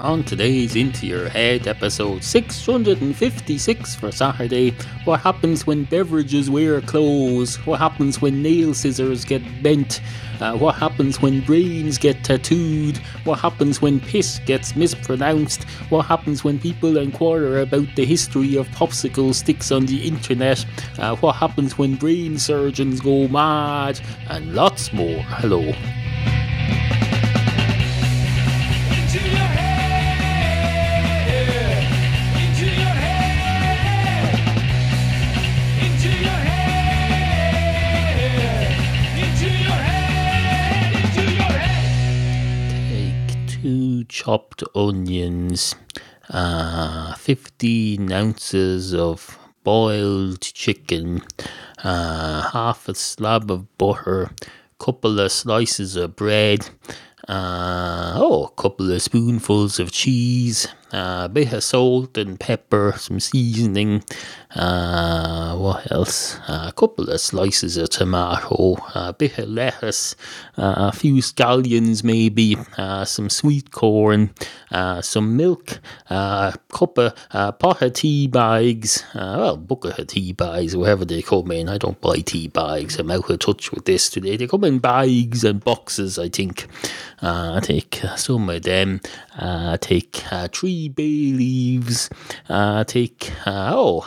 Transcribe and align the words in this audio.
On 0.00 0.24
today's 0.24 0.76
Into 0.76 1.06
Your 1.06 1.28
Head 1.28 1.66
episode 1.66 2.24
656 2.24 3.94
for 3.96 4.10
Saturday, 4.10 4.74
what 5.04 5.20
happens 5.20 5.66
when 5.66 5.84
beverages 5.84 6.48
wear 6.48 6.80
clothes? 6.80 7.56
What 7.66 7.80
happens 7.80 8.18
when 8.18 8.42
nail 8.42 8.72
scissors 8.72 9.26
get 9.26 9.42
bent? 9.62 10.00
Uh, 10.40 10.56
what 10.56 10.76
happens 10.76 11.20
when 11.20 11.42
brains 11.42 11.98
get 11.98 12.24
tattooed? 12.24 12.96
What 13.24 13.40
happens 13.40 13.82
when 13.82 14.00
piss 14.00 14.40
gets 14.46 14.74
mispronounced? 14.74 15.64
What 15.90 16.06
happens 16.06 16.42
when 16.42 16.58
people 16.58 16.96
inquire 16.96 17.58
about 17.58 17.94
the 17.94 18.06
history 18.06 18.56
of 18.56 18.68
popsicle 18.68 19.34
sticks 19.34 19.70
on 19.70 19.84
the 19.84 20.08
internet? 20.08 20.64
Uh, 20.98 21.14
what 21.16 21.36
happens 21.36 21.76
when 21.76 21.96
brain 21.96 22.38
surgeons 22.38 23.02
go 23.02 23.28
mad? 23.28 24.00
And 24.30 24.54
lots 24.54 24.94
more. 24.94 25.18
Hello. 25.24 25.74
Chopped 44.30 44.62
onions, 44.76 45.74
uh, 46.28 47.12
15 47.14 48.12
ounces 48.12 48.94
of 48.94 49.36
boiled 49.64 50.40
chicken, 50.40 51.20
uh, 51.82 52.48
half 52.52 52.88
a 52.88 52.94
slab 52.94 53.50
of 53.50 53.76
butter, 53.76 54.30
couple 54.78 55.18
of 55.18 55.32
slices 55.32 55.96
of 55.96 56.14
bread, 56.14 56.70
uh, 57.26 58.12
oh, 58.14 58.44
a 58.44 58.62
couple 58.62 58.92
of 58.92 59.02
spoonfuls 59.02 59.80
of 59.80 59.90
cheese, 59.90 60.68
a 60.92 61.28
bit 61.28 61.52
of 61.52 61.62
salt 61.62 62.18
and 62.18 62.38
pepper, 62.38 62.94
some 62.96 63.20
seasoning, 63.20 64.02
uh, 64.54 65.56
what 65.56 65.90
else? 65.92 66.38
a 66.48 66.72
couple 66.72 67.08
of 67.08 67.20
slices 67.20 67.76
of 67.76 67.90
tomato, 67.90 68.76
a 68.94 69.12
bit 69.12 69.38
of 69.38 69.48
lettuce, 69.48 70.16
uh, 70.56 70.90
a 70.90 70.92
few 70.92 71.14
scallions 71.16 72.02
maybe, 72.02 72.56
uh, 72.76 73.04
some 73.04 73.30
sweet 73.30 73.70
corn, 73.70 74.34
uh, 74.70 75.00
some 75.00 75.36
milk, 75.36 75.80
a 76.08 76.54
cup 76.72 76.98
of 76.98 77.14
uh, 77.32 77.52
pot 77.52 77.82
of 77.82 77.92
tea 77.92 78.26
bags, 78.26 79.04
uh, 79.14 79.36
well, 79.38 79.56
bucket 79.56 79.98
of 79.98 80.06
tea 80.08 80.32
bags, 80.32 80.76
wherever 80.76 81.04
they 81.04 81.22
come 81.22 81.50
in. 81.52 81.68
I 81.68 81.78
don't 81.78 82.00
buy 82.00 82.20
tea 82.20 82.48
bags. 82.48 82.98
I'm 82.98 83.10
out 83.10 83.30
of 83.30 83.38
touch 83.38 83.72
with 83.72 83.84
this 83.84 84.10
today. 84.10 84.36
They 84.36 84.46
come 84.46 84.64
in 84.64 84.78
bags 84.78 85.44
and 85.44 85.62
boxes, 85.62 86.18
I 86.18 86.28
think. 86.28 86.66
Uh, 87.22 87.54
I 87.56 87.60
take 87.60 88.04
uh, 88.04 88.16
some 88.16 88.48
of 88.48 88.62
them. 88.62 89.00
Uh, 89.38 89.76
take 89.78 90.22
uh, 90.32 90.48
bay 90.88 91.32
leaves. 91.32 92.10
Uh, 92.48 92.84
take 92.84 93.32
uh, 93.46 93.72
oh 93.74 94.04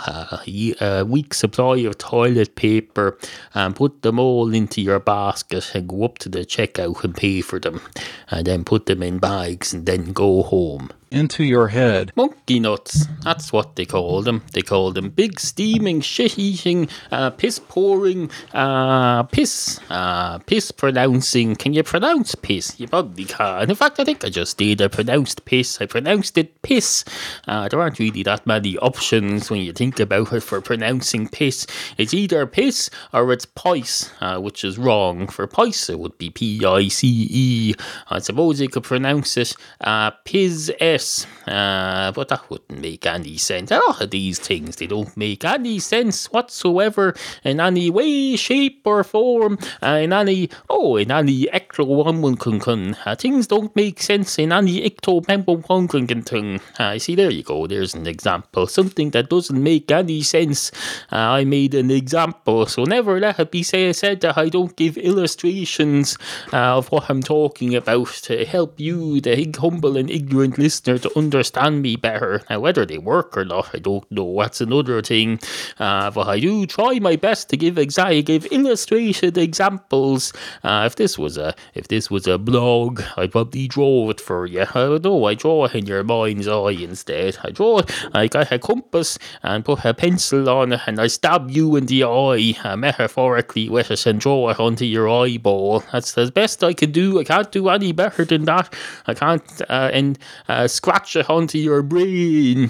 a 0.79 1.03
week 1.05 1.33
supply 1.33 1.77
of 1.77 1.97
toilet 1.97 2.55
paper, 2.55 3.17
and 3.53 3.75
put 3.75 4.01
them 4.01 4.19
all 4.19 4.53
into 4.53 4.81
your 4.81 4.99
basket 4.99 5.75
and 5.75 5.87
go 5.87 6.03
up 6.03 6.17
to 6.19 6.29
the 6.29 6.39
checkout 6.39 7.03
and 7.03 7.15
pay 7.15 7.41
for 7.41 7.59
them, 7.59 7.81
and 8.29 8.47
then 8.47 8.63
put 8.63 8.85
them 8.85 9.03
in 9.03 9.19
bags 9.19 9.73
and 9.73 9.85
then 9.85 10.13
go 10.13 10.43
home. 10.43 10.89
Into 11.13 11.43
your 11.43 11.67
head. 11.67 12.11
Monkey 12.15 12.59
nuts, 12.59 13.07
that's 13.23 13.53
what 13.53 13.75
they 13.75 13.85
call 13.85 14.21
them. 14.23 14.43
They 14.53 14.61
call 14.61 14.91
them 14.91 15.09
big 15.09 15.39
steaming, 15.39 16.01
shit 16.01 16.37
eating, 16.37 16.89
uh, 17.11 17.29
piss 17.29 17.59
pouring, 17.59 18.31
uh, 18.53 19.23
piss, 19.23 19.79
uh, 19.89 20.39
piss 20.39 20.71
pronouncing. 20.71 21.55
Can 21.55 21.73
you 21.73 21.83
pronounce 21.83 22.35
piss? 22.35 22.79
You 22.79 22.87
probably 22.87 23.25
can. 23.25 23.69
In 23.69 23.75
fact, 23.75 23.99
I 23.99 24.03
think 24.03 24.25
I 24.25 24.29
just 24.29 24.57
did. 24.57 24.81
I 24.81 24.87
pronounced 24.87 25.45
piss. 25.45 25.79
I 25.79 25.85
pronounced 25.85 26.37
it 26.37 26.61
piss. 26.63 27.05
Uh, 27.47 27.69
there 27.69 27.79
aren't 27.79 27.99
really 27.99 28.23
that 28.23 28.47
many 28.47 28.77
options 28.79 29.49
when 29.49 29.61
you 29.61 29.71
think 29.71 29.99
about 29.99 30.33
it 30.33 30.41
for 30.41 30.59
pronouncing 30.61 31.27
piss. 31.27 31.67
It's 31.97 32.13
either 32.13 32.45
piss 32.47 32.89
or 33.13 33.31
it's 33.31 33.45
pice, 33.45 34.11
uh, 34.19 34.39
which 34.39 34.63
is 34.63 34.77
wrong. 34.77 35.27
For 35.27 35.45
pice, 35.47 35.89
it 35.89 35.99
would 35.99 36.17
be 36.17 36.31
P 36.31 36.65
I 36.65 36.87
C 36.87 37.27
E. 37.29 37.73
I 38.09 38.19
suppose 38.19 38.59
you 38.59 38.69
could 38.69 38.83
pronounce 38.83 39.37
it 39.37 39.55
uh, 39.81 40.11
piz 40.25 40.71
uh, 41.47 42.11
but 42.11 42.27
that 42.29 42.49
wouldn't 42.49 42.79
make 42.79 43.05
any 43.05 43.37
sense. 43.37 43.71
A 43.71 43.79
lot 43.79 44.01
of 44.01 44.09
these 44.09 44.39
things 44.39 44.75
they 44.77 44.87
don't 44.87 45.15
make 45.15 45.43
any 45.45 45.79
sense 45.79 46.31
whatsoever 46.31 47.15
in 47.43 47.59
any 47.59 47.89
way, 47.89 48.35
shape, 48.35 48.81
or 48.85 49.03
form. 49.03 49.57
Uh, 49.81 49.99
in 50.03 50.13
any 50.13 50.49
oh, 50.69 50.97
in 50.97 51.11
any 51.11 51.45
ecto 51.59 51.83
uh, 53.05 53.15
things 53.15 53.47
don't 53.47 53.75
make 53.75 54.01
sense 54.01 54.39
in 54.39 54.51
any 54.51 54.89
ecto 54.89 55.23
thing. 56.25 56.59
Uh, 56.79 56.97
see, 56.99 57.15
there 57.15 57.31
you 57.31 57.43
go. 57.43 57.67
There's 57.67 57.93
an 57.93 58.07
example. 58.07 58.67
Something 58.67 59.11
that 59.11 59.29
doesn't 59.29 59.61
make 59.61 59.91
any 59.91 60.21
sense. 60.21 60.71
Uh, 61.11 61.39
I 61.39 61.43
made 61.45 61.73
an 61.75 61.91
example, 61.91 62.65
so 62.65 62.83
never 62.83 63.19
let 63.19 63.39
it 63.39 63.51
be 63.51 63.63
say, 63.63 63.91
said 63.93 64.21
that 64.21 64.37
I 64.37 64.49
don't 64.49 64.75
give 64.75 64.97
illustrations 64.97 66.17
uh, 66.51 66.77
of 66.77 66.91
what 66.91 67.09
I'm 67.09 67.21
talking 67.21 67.75
about 67.75 68.09
to 68.27 68.45
help 68.45 68.79
you, 68.79 69.21
the 69.21 69.53
humble 69.59 69.97
and 69.97 70.09
ignorant 70.09 70.57
listener, 70.57 70.92
to 70.97 71.17
understand 71.17 71.81
me 71.81 71.95
better. 71.95 72.41
Now, 72.49 72.59
whether 72.59 72.85
they 72.85 72.97
work 72.97 73.37
or 73.37 73.45
not, 73.45 73.69
I 73.73 73.79
don't 73.79 74.09
know. 74.11 74.37
That's 74.39 74.61
another 74.61 75.01
thing. 75.01 75.39
Uh, 75.79 76.11
but 76.11 76.27
I 76.27 76.39
do 76.39 76.65
try 76.65 76.99
my 76.99 77.15
best 77.15 77.49
to 77.49 77.57
give 77.57 77.75
exa- 77.75 78.25
give 78.25 78.47
illustrated 78.51 79.37
examples. 79.37 80.33
Uh, 80.63 80.83
if 80.85 80.95
this 80.95 81.17
was 81.17 81.37
a 81.37 81.53
if 81.73 81.87
this 81.87 82.09
was 82.09 82.27
a 82.27 82.37
blog, 82.37 83.01
I'd 83.17 83.31
probably 83.31 83.67
draw 83.67 84.09
it 84.09 84.21
for 84.21 84.45
you. 84.45 84.61
I 84.61 84.73
don't 84.73 85.03
know. 85.03 85.25
I 85.25 85.35
draw 85.35 85.65
it 85.65 85.75
in 85.75 85.85
your 85.85 86.03
mind's 86.03 86.47
eye 86.47 86.71
instead. 86.71 87.37
I 87.43 87.51
draw 87.51 87.79
it. 87.79 87.91
I 88.13 88.27
got 88.27 88.51
a 88.51 88.59
compass 88.59 89.17
and 89.41 89.65
put 89.65 89.85
a 89.85 89.93
pencil 89.93 90.49
on 90.49 90.73
it, 90.73 90.81
and 90.87 90.99
I 90.99 91.07
stab 91.07 91.49
you 91.49 91.75
in 91.75 91.85
the 91.85 92.03
eye, 92.03 92.55
uh, 92.63 92.75
metaphorically 92.75 93.69
with 93.69 93.91
it, 93.91 94.05
and 94.05 94.19
draw 94.19 94.49
it 94.49 94.59
onto 94.59 94.85
your 94.85 95.09
eyeball. 95.09 95.83
That's 95.91 96.13
the 96.13 96.31
best 96.31 96.63
I 96.63 96.73
can 96.73 96.91
do. 96.91 97.19
I 97.19 97.23
can't 97.23 97.51
do 97.51 97.69
any 97.69 97.91
better 97.91 98.25
than 98.25 98.45
that. 98.45 98.73
I 99.07 99.13
can't 99.13 99.61
uh, 99.69 99.89
and 99.93 100.19
uh, 100.47 100.67
scratch 100.83 101.15
it 101.15 101.29
onto 101.29 101.57
your 101.57 101.81
brain. 101.81 102.69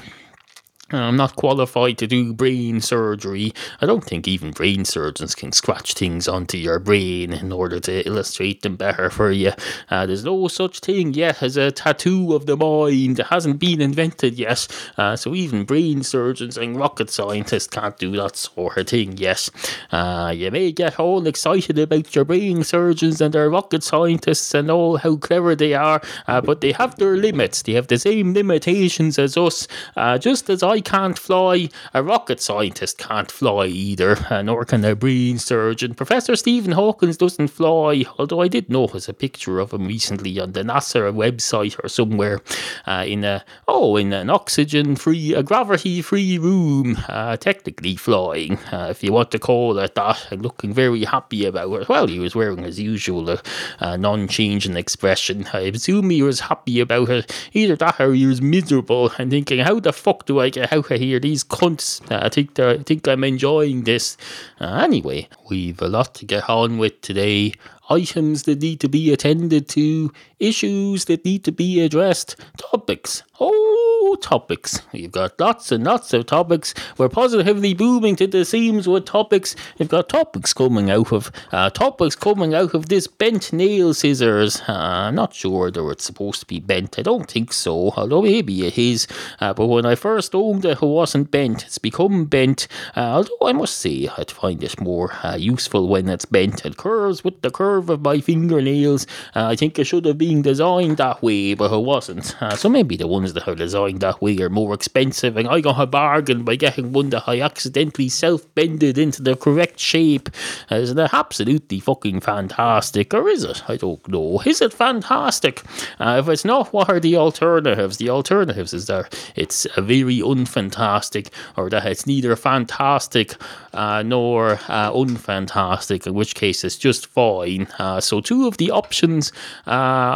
I'm 1.02 1.18
not 1.18 1.36
qualified 1.36 1.98
to 2.00 2.08
do 2.08 2.34
brain 2.34 2.82
surgery. 2.82 3.54
I 3.82 3.86
don't 3.86 4.04
think 4.04 4.28
even 4.28 4.52
brain 4.52 4.86
surgeons 4.86 5.34
can 5.36 5.52
scratch 5.52 5.94
things 5.94 6.28
onto 6.28 6.58
your 6.58 6.80
brain 6.80 7.34
in 7.34 7.52
order 7.52 7.80
to 7.82 8.06
illustrate 8.06 8.62
them 8.62 8.76
better 8.76 9.10
for 9.10 9.32
you. 9.32 9.54
Uh, 9.90 10.06
there's 10.06 10.24
no 10.24 10.48
such 10.48 10.80
thing 10.80 11.14
yet 11.14 11.42
as 11.42 11.58
a 11.58 11.72
tattoo 11.72 12.34
of 12.34 12.46
the 12.46 12.56
mind. 12.56 13.20
It 13.20 13.28
hasn't 13.28 13.60
been 13.60 13.82
invented 13.82 14.36
yet. 14.36 14.68
Uh, 14.98 15.16
so 15.16 15.34
even 15.34 15.66
brain 15.66 16.04
surgeons 16.04 16.58
and 16.58 16.78
rocket 16.78 17.10
scientists 17.10 17.68
can't 17.68 17.98
do 17.98 18.12
that 18.18 18.36
sort 18.36 18.78
of 18.78 18.88
thing 18.88 19.18
yet. 19.18 19.50
Uh, 19.92 20.34
you 20.36 20.52
may 20.52 20.72
get 20.72 21.00
all 21.00 21.26
excited 21.26 21.80
about 21.80 22.14
your 22.14 22.26
brain 22.26 22.64
surgeons 22.64 23.20
and 23.20 23.34
their 23.34 23.50
rocket 23.50 23.84
scientists 23.84 24.54
and 24.54 24.70
all 24.70 24.98
how 24.98 25.16
clever 25.16 25.56
they 25.56 25.74
are, 25.74 26.02
uh, 26.28 26.42
but 26.42 26.62
they 26.62 26.72
have 26.72 26.96
their 26.98 27.18
limits. 27.18 27.64
They 27.64 27.74
have 27.74 27.88
the 27.88 27.98
same 27.98 28.34
limitations 28.34 29.18
as 29.18 29.38
us. 29.38 29.68
Uh, 29.96 30.18
just 30.18 30.50
as 30.50 30.62
I 30.62 30.82
can't 30.84 31.18
fly, 31.18 31.70
a 31.94 32.04
rocket 32.04 32.42
scientist 32.42 32.98
can't 32.98 33.32
fly 33.32 33.66
either, 33.68 34.18
nor 34.44 34.66
can 34.66 34.86
a 34.86 34.96
brain 34.96 35.40
surgeon. 35.40 35.96
Professor 35.96 36.36
Stephen 36.36 36.74
Hawkins 36.74 37.18
doesn't 37.18 37.48
fly, 37.48 38.04
although 38.18 38.42
I 38.42 38.48
did 38.48 38.70
notice 38.70 39.10
a 39.10 39.14
picture 39.14 39.60
of 39.60 39.74
him 39.74 39.88
recently 39.88 40.40
on 40.40 40.52
the 40.52 40.64
NASA 40.64 41.14
website 41.14 41.84
or 41.84 41.88
somewhere 41.88 42.42
uh, 42.86 43.06
in 43.08 43.24
a 43.24 43.46
oh 43.68 43.96
in 43.96 44.12
an 44.14 44.30
oxygen-free, 44.30 45.34
a 45.34 45.44
gravity-free 45.44 46.38
room, 46.38 46.98
uh, 47.08 47.38
technically 47.38 47.96
flying, 47.96 48.58
uh, 48.72 48.88
if 48.90 49.04
you 49.04 49.14
want 49.14 49.32
to 49.32 49.40
call 49.40 49.78
it 49.78 49.96
that, 49.96 50.28
and 50.32 50.42
looking 50.42 50.74
very 50.74 51.04
happy 51.06 51.46
about 51.46 51.82
it. 51.82 51.90
Well, 51.90 52.08
he 52.08 52.20
was 52.20 52.36
wearing 52.36 52.64
his 52.64 52.80
usual 52.80 53.30
uh, 53.30 53.38
uh, 53.80 53.98
non-changing 53.98 54.76
expression. 54.76 55.48
I 55.54 55.60
assume 55.62 56.10
he 56.10 56.24
was 56.24 56.42
happy 56.42 56.80
about 56.80 57.10
it. 57.10 57.50
Either 57.54 57.76
that 57.78 58.00
or 58.00 58.14
he 58.14 58.26
was 58.26 58.42
miserable 58.42 59.12
and 59.18 59.32
thinking, 59.32 59.60
how 59.60 59.80
the 59.80 59.94
fuck 59.94 60.26
do 60.26 60.40
I 60.40 60.50
get 60.50 60.73
of 60.76 60.88
here? 60.88 61.20
These 61.20 61.44
cunts. 61.44 62.02
Uh, 62.12 62.20
I 62.26 62.30
think 62.30 62.60
I 62.60 62.78
think 62.78 63.08
I'm 63.08 63.24
enjoying 63.24 63.84
this. 63.84 64.18
Uh, 64.60 64.82
anyway, 64.84 65.28
we've 65.50 65.82
a 65.82 65.88
lot 65.88 66.16
to 66.16 66.26
get 66.26 66.50
on 66.50 66.78
with 66.78 67.02
today. 67.02 67.54
Items 67.90 68.44
that 68.44 68.62
need 68.62 68.80
to 68.80 68.88
be 68.88 69.12
attended 69.12 69.68
to, 69.70 70.12
issues 70.40 71.06
that 71.06 71.26
need 71.26 71.44
to 71.44 71.52
be 71.52 71.82
addressed, 71.82 72.38
topics. 72.58 73.24
Oh, 73.40 73.93
topics. 74.18 74.82
You've 74.92 75.12
got 75.12 75.40
lots 75.40 75.72
and 75.72 75.84
lots 75.84 76.14
of 76.14 76.26
topics. 76.26 76.74
We're 76.98 77.10
positively 77.10 77.74
booming 77.74 78.16
to 78.18 78.28
the 78.28 78.46
seams 78.46 78.88
with 78.88 79.06
topics. 79.06 79.56
You've 79.78 79.90
got 79.90 80.10
topics 80.10 80.54
coming 80.54 80.90
out 80.90 81.12
of 81.12 81.32
uh, 81.52 81.70
topics 81.70 82.16
coming 82.16 82.54
out 82.54 82.74
of 82.74 82.90
this 82.90 83.08
bent 83.08 83.54
nail 83.54 83.94
scissors. 83.94 84.62
Uh, 84.68 84.74
I'm 84.74 85.16
not 85.16 85.34
sure 85.34 85.66
whether 85.66 85.92
it's 85.92 86.06
supposed 86.06 86.40
to 86.42 86.46
be 86.46 86.60
bent. 86.60 87.00
I 87.00 87.02
don't 87.02 87.30
think 87.30 87.54
so, 87.54 87.92
although 87.96 88.22
maybe 88.22 88.66
it 88.66 88.78
is. 88.78 89.08
Uh, 89.40 89.54
but 89.54 89.68
when 89.68 89.86
I 89.86 89.96
first 89.96 90.36
owned 90.36 90.66
it, 90.66 90.82
it 90.82 90.86
wasn't 90.86 91.32
bent. 91.32 91.66
It's 91.66 91.78
become 91.78 92.26
bent. 92.26 92.68
Uh, 92.96 93.02
although 93.16 93.48
I 93.48 93.54
must 93.54 93.78
say, 93.78 94.10
I'd 94.18 94.32
find 94.32 94.64
it 94.64 94.80
more 94.80 95.14
uh, 95.24 95.36
useful 95.36 95.88
when 95.88 96.10
it's 96.10 96.26
bent. 96.26 96.66
It 96.66 96.78
curves 96.78 97.24
with 97.24 97.42
the 97.42 97.52
curve 97.52 97.90
of 97.90 98.02
my 98.02 98.20
fingernails. 98.20 99.08
Uh, 99.36 99.48
I 99.48 99.56
think 99.56 99.80
it 99.80 99.86
should 99.86 100.06
have 100.06 100.18
been 100.18 100.42
designed 100.42 100.98
that 100.98 101.22
way, 101.22 101.54
but 101.54 101.72
it 101.74 101.84
wasn't. 101.84 102.36
So 102.56 102.70
maybe 102.70 102.96
the 102.96 103.08
ones 103.08 103.34
that 103.34 103.48
are 103.48 103.56
designed 103.56 104.03
that 104.04 104.22
way 104.22 104.38
are 104.40 104.50
more 104.50 104.74
expensive, 104.74 105.38
and 105.38 105.48
I 105.48 105.62
got 105.62 105.80
a 105.80 105.88
bargain 105.88 106.44
by 106.44 106.58
getting 106.58 106.92
one 106.92 107.10
that 107.12 107.24
I 107.26 107.40
accidentally 107.40 108.10
self 108.10 108.54
bended 108.54 108.98
into 108.98 109.24
the 109.24 109.36
correct 109.36 109.80
shape. 109.80 110.30
Uh, 110.70 110.76
isn't 110.76 111.00
it 111.00 111.14
absolutely 111.14 111.80
fucking 111.80 112.20
fantastic? 112.20 113.14
Or 113.14 113.30
is 113.30 113.46
it? 113.46 113.64
I 113.70 113.78
don't 113.78 114.06
know. 114.08 114.42
Is 114.46 114.62
it 114.62 114.74
fantastic? 114.74 115.62
Uh, 116.00 116.18
if 116.22 116.28
it's 116.28 116.44
not, 116.44 116.74
what 116.74 116.90
are 116.90 117.00
the 117.00 117.16
alternatives? 117.16 117.98
The 117.98 118.10
alternatives 118.10 118.74
is 118.74 118.88
that 118.88 119.18
it's 119.36 119.66
a 119.78 119.82
very 119.82 120.18
unfantastic, 120.18 121.30
or 121.56 121.70
that 121.70 121.86
it's 121.86 122.06
neither 122.06 122.36
fantastic 122.36 123.36
uh, 123.74 124.04
nor 124.04 124.60
uh, 124.68 124.92
unfantastic, 124.92 126.06
in 126.06 126.14
which 126.14 126.36
case 126.36 126.64
it's 126.64 126.78
just 126.78 127.08
fine. 127.08 127.68
Uh, 127.80 128.02
so, 128.02 128.20
two 128.20 128.48
of 128.48 128.58
the 128.58 128.70
options 128.70 129.32
uh, 129.66 129.72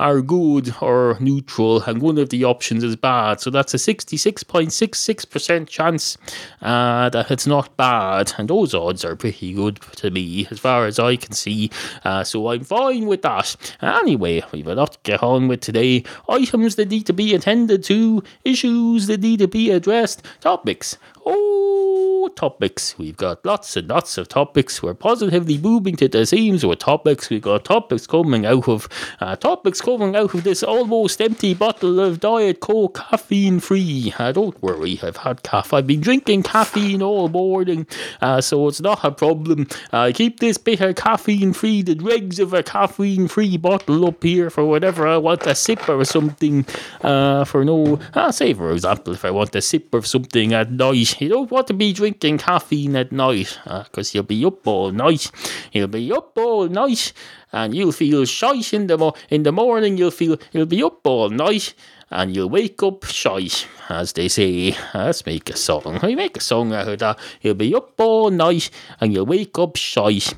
are 0.07 0.21
good 0.21 0.73
or 0.81 1.17
neutral, 1.21 1.81
and 1.83 2.01
one 2.01 2.17
of 2.17 2.29
the 2.29 2.43
options 2.43 2.83
is 2.83 2.97
bad. 2.97 3.39
So, 3.39 3.49
that's 3.49 3.73
a 3.77 3.93
66.66% 3.93 5.67
chance 5.67 6.17
uh, 6.61 7.09
that 7.09 7.29
it's 7.31 7.47
not 7.47 7.77
bad, 7.77 8.33
and 8.37 8.49
those 8.49 8.73
odds 8.73 9.05
are 9.05 9.15
pretty 9.15 9.53
good 9.53 9.79
to 9.97 10.09
me 10.09 10.47
as 10.49 10.59
far 10.59 10.85
as 10.85 10.97
I 10.99 11.15
can 11.15 11.33
see. 11.33 11.69
Uh, 12.03 12.23
so, 12.23 12.47
I'm 12.49 12.63
fine 12.63 13.05
with 13.07 13.21
that. 13.21 13.55
Anyway, 13.81 14.43
we've 14.51 14.67
a 14.67 14.75
lot 14.75 14.93
to 14.93 14.99
get 15.03 15.21
on 15.23 15.47
with 15.47 15.61
today. 15.61 16.03
Items 16.29 16.75
that 16.75 16.89
need 16.89 17.05
to 17.05 17.13
be 17.13 17.35
attended 17.35 17.83
to, 17.85 18.23
issues 18.43 19.07
that 19.07 19.21
need 19.21 19.39
to 19.39 19.47
be 19.47 19.71
addressed, 19.71 20.23
topics. 20.41 20.97
Oh, 21.29 22.29
topics. 22.37 22.97
We've 22.97 23.17
got 23.17 23.45
lots 23.45 23.75
and 23.75 23.89
lots 23.89 24.17
of 24.17 24.29
topics. 24.29 24.81
We're 24.81 24.93
positively 24.93 25.57
moving 25.57 25.97
to 25.97 26.07
the 26.07 26.25
seams 26.25 26.65
with 26.65 26.79
topics. 26.79 27.29
We've 27.29 27.41
got 27.41 27.65
topics 27.65 28.07
coming 28.07 28.45
out 28.45 28.69
of 28.69 28.87
uh, 29.19 29.35
topics 29.35 29.81
coming 29.81 30.15
out 30.15 30.33
of 30.33 30.45
this 30.45 30.63
almost 30.63 31.19
empty 31.19 31.53
bottle 31.53 31.99
of 31.99 32.21
Diet 32.21 32.61
Coke 32.61 32.97
caffeine 33.09 33.59
free. 33.59 34.13
Uh, 34.17 34.31
don't 34.31 34.61
worry, 34.63 34.99
I've 35.03 35.17
had 35.17 35.43
caffeine. 35.43 35.79
I've 35.79 35.87
been 35.87 35.99
drinking 35.99 36.43
caffeine 36.43 37.01
all 37.01 37.27
morning, 37.27 37.87
uh, 38.21 38.39
so 38.39 38.69
it's 38.69 38.79
not 38.79 39.03
a 39.03 39.11
problem. 39.11 39.67
I 39.91 40.13
keep 40.13 40.39
this 40.39 40.57
bit 40.57 40.79
of 40.79 40.95
caffeine 40.95 41.51
free, 41.51 41.81
the 41.81 41.95
dregs 41.95 42.39
of 42.39 42.53
a 42.53 42.63
caffeine 42.63 43.27
free 43.27 43.57
bottle 43.57 44.05
up 44.05 44.23
here 44.23 44.49
for 44.49 44.65
whenever 44.65 45.05
I 45.05 45.17
want 45.17 45.45
a 45.45 45.55
sip 45.55 45.89
or 45.89 46.05
something. 46.05 46.65
Uh, 47.01 47.43
for 47.43 47.65
no, 47.65 47.99
uh, 48.13 48.31
say 48.31 48.53
for 48.53 48.71
example, 48.71 49.13
if 49.13 49.25
I 49.25 49.31
want 49.31 49.55
a 49.55 49.61
sip 49.61 49.93
of 49.93 50.07
something 50.07 50.53
at 50.53 50.71
night, 50.71 51.16
you 51.19 51.29
don't 51.29 51.51
want 51.51 51.67
to 51.67 51.73
be 51.73 51.93
drinking 51.93 52.37
caffeine 52.39 52.95
at 52.95 53.11
night 53.11 53.59
because 53.65 54.13
you'll 54.13 54.23
be 54.23 54.43
up 54.45 54.65
all 54.67 54.91
night. 54.91 55.31
You'll 55.71 55.87
be 55.87 56.11
up 56.11 56.37
all 56.37 56.67
night 56.67 57.13
and 57.51 57.73
you'll 57.75 57.91
feel 57.91 58.25
shite 58.25 58.73
in 58.73 58.87
the, 58.87 58.97
mo- 58.97 59.13
in 59.29 59.43
the 59.43 59.51
morning. 59.51 59.97
You'll 59.97 60.11
feel 60.11 60.37
you'll 60.51 60.65
be 60.65 60.83
up 60.83 61.05
all 61.05 61.29
night 61.29 61.73
and 62.09 62.35
you'll 62.35 62.49
wake 62.49 62.81
up 62.83 63.03
shite, 63.05 63.67
as 63.89 64.13
they 64.13 64.27
say. 64.27 64.75
Let's 64.93 65.25
make 65.25 65.49
a 65.49 65.57
song. 65.57 65.99
I 66.01 66.15
make 66.15 66.37
a 66.37 66.41
song 66.41 66.73
out 66.73 66.87
of 66.87 66.99
that. 66.99 67.19
You'll 67.41 67.55
be 67.55 67.75
up 67.75 67.99
all 67.99 68.29
night 68.29 68.69
and 68.99 69.13
you'll 69.13 69.25
wake 69.25 69.57
up 69.59 69.75
shite. 69.75 70.33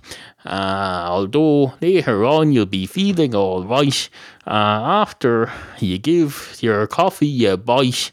Uh, 0.46 1.06
although 1.08 1.74
later 1.82 2.26
on 2.26 2.52
you'll 2.52 2.66
be 2.66 2.86
feeling 2.86 3.36
all 3.36 3.66
right 3.66 4.10
uh, 4.48 4.50
after 4.52 5.52
you 5.80 5.98
give 5.98 6.58
your 6.62 6.88
coffee 6.88 7.46
a 7.46 7.58
bite. 7.58 8.12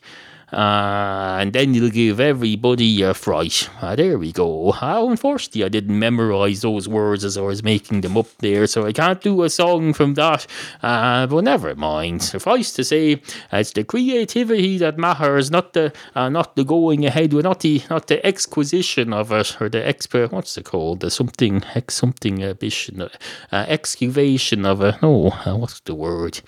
Uh, 0.57 1.37
and 1.39 1.53
then 1.53 1.75
you'll 1.75 1.91
give 1.91 2.19
everybody 2.19 3.03
a 3.03 3.13
fright. 3.13 3.69
Ah, 3.83 3.95
there 3.95 4.19
we 4.19 4.33
go. 4.33 4.71
Uh, 4.71 5.05
unfortunately, 5.07 5.63
I 5.63 5.69
didn't 5.69 5.99
memorize 5.99 6.63
those 6.63 6.89
words 6.89 7.27
as 7.27 7.37
I 7.37 7.43
was 7.43 7.63
making 7.63 8.01
them 8.01 8.17
up 8.17 8.29
there, 8.39 8.67
so 8.67 8.87
I 8.87 8.95
can't 8.95 9.21
do 9.21 9.43
a 9.43 9.51
song 9.51 9.93
from 9.93 10.15
that. 10.15 10.47
Uh, 10.83 11.27
but 11.27 11.45
never 11.45 11.75
mind. 11.75 12.23
Suffice 12.23 12.73
to 12.73 12.85
say, 12.85 13.21
it's 13.53 13.73
the 13.73 13.85
creativity 13.85 14.79
that 14.79 14.97
matters, 14.97 15.51
not 15.51 15.75
the 15.75 15.93
uh, 16.15 16.31
not 16.31 16.57
the 16.57 16.65
going 16.65 17.05
ahead, 17.05 17.35
not 17.35 17.61
the 17.61 17.83
not 17.91 18.07
the 18.07 18.25
exquisition 18.25 19.13
of 19.13 19.31
it 19.33 19.61
or 19.61 19.69
the 19.69 19.87
expert. 19.87 20.33
What's 20.33 20.57
it 20.57 20.65
called? 20.65 21.01
The 21.01 21.11
something 21.11 21.65
ex 21.75 21.97
something 21.97 22.43
ambition, 22.43 23.03
uh, 23.03 23.09
excavation 23.53 24.65
of 24.65 24.81
it. 24.81 25.03
No, 25.03 25.33
uh, 25.45 25.55
what's 25.55 25.81
the 25.81 25.95
word? 25.95 26.41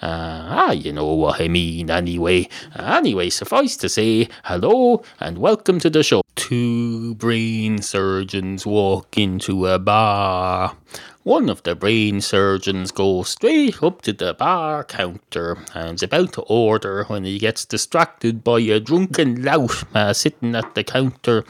Uh, 0.00 0.46
ah, 0.62 0.70
you 0.70 0.92
know 0.92 1.14
what 1.14 1.40
I 1.40 1.48
mean. 1.48 1.90
Anyway, 1.90 2.48
anyway, 2.78 3.28
suffice 3.30 3.55
to 3.56 3.88
say, 3.88 4.28
hello 4.44 5.02
and 5.18 5.38
welcome 5.38 5.80
to 5.80 5.88
the 5.88 6.02
show. 6.02 6.20
Two 6.34 7.14
brain 7.14 7.80
surgeons 7.80 8.66
walk 8.66 9.16
into 9.16 9.66
a 9.66 9.78
bar. 9.78 10.76
One 11.22 11.48
of 11.48 11.62
the 11.62 11.74
brain 11.74 12.20
surgeons 12.20 12.90
goes 12.90 13.30
straight 13.30 13.82
up 13.82 14.02
to 14.02 14.12
the 14.12 14.34
bar 14.34 14.84
counter 14.84 15.56
and 15.74 15.94
is 15.94 16.02
about 16.02 16.34
to 16.34 16.42
order 16.42 17.04
when 17.04 17.24
he 17.24 17.38
gets 17.38 17.64
distracted 17.64 18.44
by 18.44 18.60
a 18.60 18.78
drunken 18.78 19.42
lout 19.42 19.84
uh, 19.94 20.12
sitting 20.12 20.54
at 20.54 20.74
the 20.74 20.84
counter, 20.84 21.42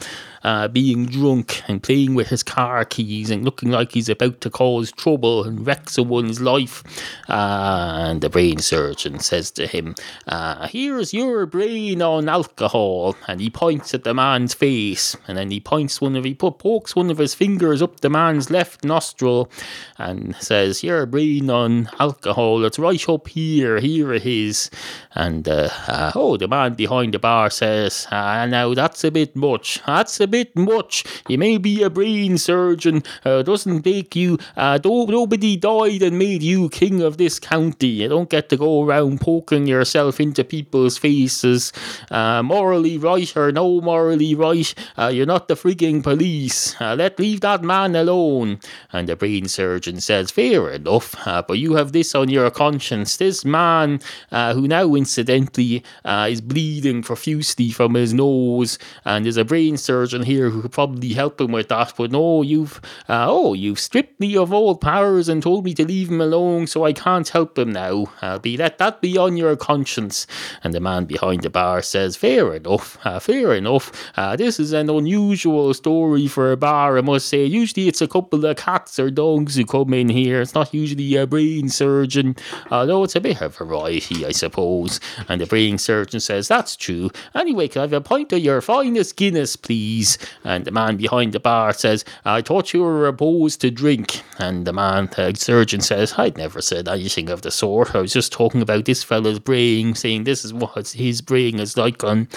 uh, 0.43 0.67
being 0.67 1.05
drunk 1.05 1.61
and 1.67 1.83
playing 1.83 2.15
with 2.15 2.29
his 2.29 2.43
car 2.43 2.85
keys 2.85 3.29
and 3.29 3.45
looking 3.45 3.71
like 3.71 3.91
he's 3.91 4.09
about 4.09 4.41
to 4.41 4.49
cause 4.49 4.91
trouble 4.91 5.43
and 5.43 5.65
wreck 5.65 5.89
someone's 5.89 6.41
life. 6.41 6.83
Uh, 7.29 8.05
and 8.07 8.21
the 8.21 8.29
brain 8.29 8.59
surgeon 8.59 9.19
says 9.19 9.51
to 9.51 9.67
him, 9.67 9.95
uh, 10.27 10.67
Here's 10.67 11.13
your 11.13 11.45
brain 11.45 12.01
on 12.01 12.29
alcohol. 12.29 13.15
And 13.27 13.41
he 13.41 13.49
points 13.49 13.93
at 13.93 14.03
the 14.03 14.13
man's 14.13 14.53
face 14.53 15.15
and 15.27 15.37
then 15.37 15.51
he 15.51 15.59
points 15.59 16.01
one 16.01 16.15
of, 16.15 16.23
he 16.23 16.33
pokes 16.33 16.95
one 16.95 17.09
of 17.09 17.17
his 17.17 17.33
fingers 17.33 17.81
up 17.81 17.99
the 18.01 18.09
man's 18.09 18.49
left 18.49 18.83
nostril 18.83 19.49
and 19.97 20.35
says, 20.37 20.83
Your 20.83 21.05
brain 21.05 21.49
on 21.49 21.89
alcohol, 21.99 22.63
it's 22.65 22.79
right 22.79 23.09
up 23.09 23.27
here, 23.27 23.79
here 23.79 24.13
it 24.13 24.25
is. 24.25 24.69
And 25.15 25.47
uh, 25.47 25.69
uh, 25.87 26.11
oh, 26.15 26.37
the 26.37 26.47
man 26.47 26.73
behind 26.75 27.13
the 27.13 27.19
bar 27.19 27.49
says, 27.49 28.07
ah, 28.11 28.45
Now 28.45 28.73
that's 28.73 29.03
a 29.03 29.11
bit 29.11 29.35
much, 29.35 29.81
that's 29.85 30.19
a 30.19 30.26
bit 30.27 30.55
much. 30.55 31.03
You 31.27 31.37
may 31.37 31.57
be 31.57 31.83
a 31.83 31.89
brain 31.89 32.37
surgeon, 32.37 33.03
uh, 33.25 33.41
doesn't 33.43 33.85
make 33.85 34.15
you, 34.15 34.37
uh, 34.55 34.79
nobody 34.83 35.57
died 35.57 36.03
and 36.03 36.17
made 36.19 36.43
you 36.43 36.69
king 36.69 37.01
of 37.01 37.17
this 37.17 37.39
county. 37.39 37.87
You 37.87 38.09
don't 38.09 38.29
get 38.29 38.49
to 38.49 38.57
go 38.57 38.83
around 38.83 39.21
poking 39.21 39.67
yourself 39.67 40.19
into 40.19 40.43
people's 40.43 40.97
faces. 40.97 41.73
Uh, 42.11 42.43
morally 42.43 42.97
right 42.97 43.35
or 43.35 43.51
no 43.51 43.81
morally 43.81 44.35
right, 44.35 44.73
uh, 44.97 45.07
you're 45.13 45.25
not 45.25 45.47
the 45.47 45.55
frigging 45.55 46.03
police. 46.03 46.79
Uh, 46.79 46.95
let 46.95 47.19
leave 47.19 47.41
that 47.41 47.63
man 47.63 47.95
alone. 47.95 48.59
And 48.91 49.07
the 49.07 49.15
brain 49.15 49.47
surgeon 49.47 49.99
says, 50.01 50.31
Fair 50.31 50.69
enough, 50.69 51.15
uh, 51.27 51.41
but 51.47 51.57
you 51.57 51.75
have 51.75 51.91
this 51.91 52.15
on 52.15 52.29
your 52.29 52.49
conscience. 52.51 53.17
This 53.17 53.45
man, 53.45 53.99
uh, 54.31 54.53
who 54.53 54.67
now 54.67 54.93
incidentally 54.95 55.83
is 56.05 56.41
bleeding 56.41 57.01
profusely 57.01 57.71
from 57.71 57.93
his 57.93 58.13
nose, 58.13 58.77
and 59.05 59.25
is 59.25 59.37
a 59.37 59.45
brain 59.45 59.77
surgeon 59.77 60.16
here 60.23 60.49
who 60.49 60.61
could 60.61 60.71
probably 60.71 61.13
help 61.13 61.39
him 61.39 61.51
with 61.51 61.69
that. 61.69 61.93
But 61.97 62.11
no, 62.11 62.41
you've 62.41 62.81
uh, 63.09 63.25
oh, 63.29 63.53
you've 63.53 63.79
stripped 63.79 64.19
me 64.19 64.35
of 64.37 64.53
all 64.53 64.75
powers 64.75 65.29
and 65.29 65.41
told 65.41 65.65
me 65.65 65.73
to 65.75 65.85
leave 65.85 66.09
him 66.09 66.21
alone, 66.21 66.67
so 66.67 66.85
I 66.85 66.93
can't 66.93 67.27
help 67.27 67.57
him 67.57 67.71
now. 67.71 68.07
Be 68.41 68.57
let 68.57 68.77
that 68.77 69.01
be 69.01 69.17
on 69.17 69.37
your 69.37 69.55
conscience. 69.55 70.27
And 70.63 70.73
the 70.73 70.79
man 70.79 71.05
behind 71.05 71.43
the 71.43 71.49
bar 71.49 71.81
says, 71.81 72.15
Fair 72.15 72.53
enough, 72.53 72.97
uh, 73.05 73.19
fair 73.19 73.53
enough. 73.53 73.91
Uh, 74.15 74.35
this 74.35 74.59
is 74.59 74.73
an 74.73 74.89
unusual 74.89 75.73
story 75.73 76.27
for 76.27 76.51
a 76.51 76.57
bar, 76.57 76.97
I 76.97 77.01
must 77.01 77.27
say. 77.27 77.45
Usually 77.45 77.87
it's 77.87 78.01
a 78.01 78.07
couple 78.07 78.45
of 78.45 78.57
cats 78.57 78.99
or 78.99 79.09
dogs 79.09 79.55
who 79.55 79.65
come 79.65 79.93
in 79.93 80.09
here. 80.09 80.41
It's 80.41 80.53
not 80.53 80.73
usually 80.73 81.15
a 81.15 81.27
brain 81.27 81.69
surgeon, 81.69 82.35
although 82.71 83.03
it's 83.03 83.15
a 83.15 83.21
bit 83.21 83.41
of 83.41 83.57
variety, 83.57 84.25
I 84.25 84.31
suppose. 84.31 84.99
And 85.27 85.41
the 85.41 85.45
brain 85.45 85.77
surgeon 85.77 86.19
says, 86.19 86.47
That's 86.47 86.75
true. 86.75 87.09
Anyway, 87.35 87.67
can 87.67 87.81
I 87.81 87.83
have 87.83 87.93
a 87.93 88.01
pint 88.01 88.33
of 88.33 88.39
your 88.39 88.61
finest 88.61 89.15
Guinness, 89.17 89.55
please? 89.55 90.06
And 90.43 90.65
the 90.65 90.71
man 90.71 90.97
behind 90.97 91.33
the 91.33 91.39
bar 91.39 91.73
says, 91.73 92.05
I 92.23 92.41
thought 92.41 92.73
you 92.73 92.83
were 92.83 93.07
opposed 93.07 93.61
to 93.61 93.71
drink. 93.71 94.21
And 94.39 94.65
the 94.65 94.73
man, 94.73 95.09
the 95.15 95.33
surgeon 95.35 95.81
says, 95.81 96.13
I'd 96.17 96.37
never 96.37 96.61
said 96.61 96.87
anything 96.87 97.29
of 97.29 97.41
the 97.41 97.51
sort. 97.51 97.95
I 97.95 98.01
was 98.01 98.13
just 98.13 98.31
talking 98.31 98.61
about 98.61 98.85
this 98.85 99.03
fellow's 99.03 99.39
brain, 99.39 99.95
saying 99.95 100.23
this 100.23 100.45
is 100.45 100.53
what 100.53 100.89
his 100.89 101.21
brain 101.21 101.59
is 101.59 101.77
like 101.77 102.03
on, 102.03 102.27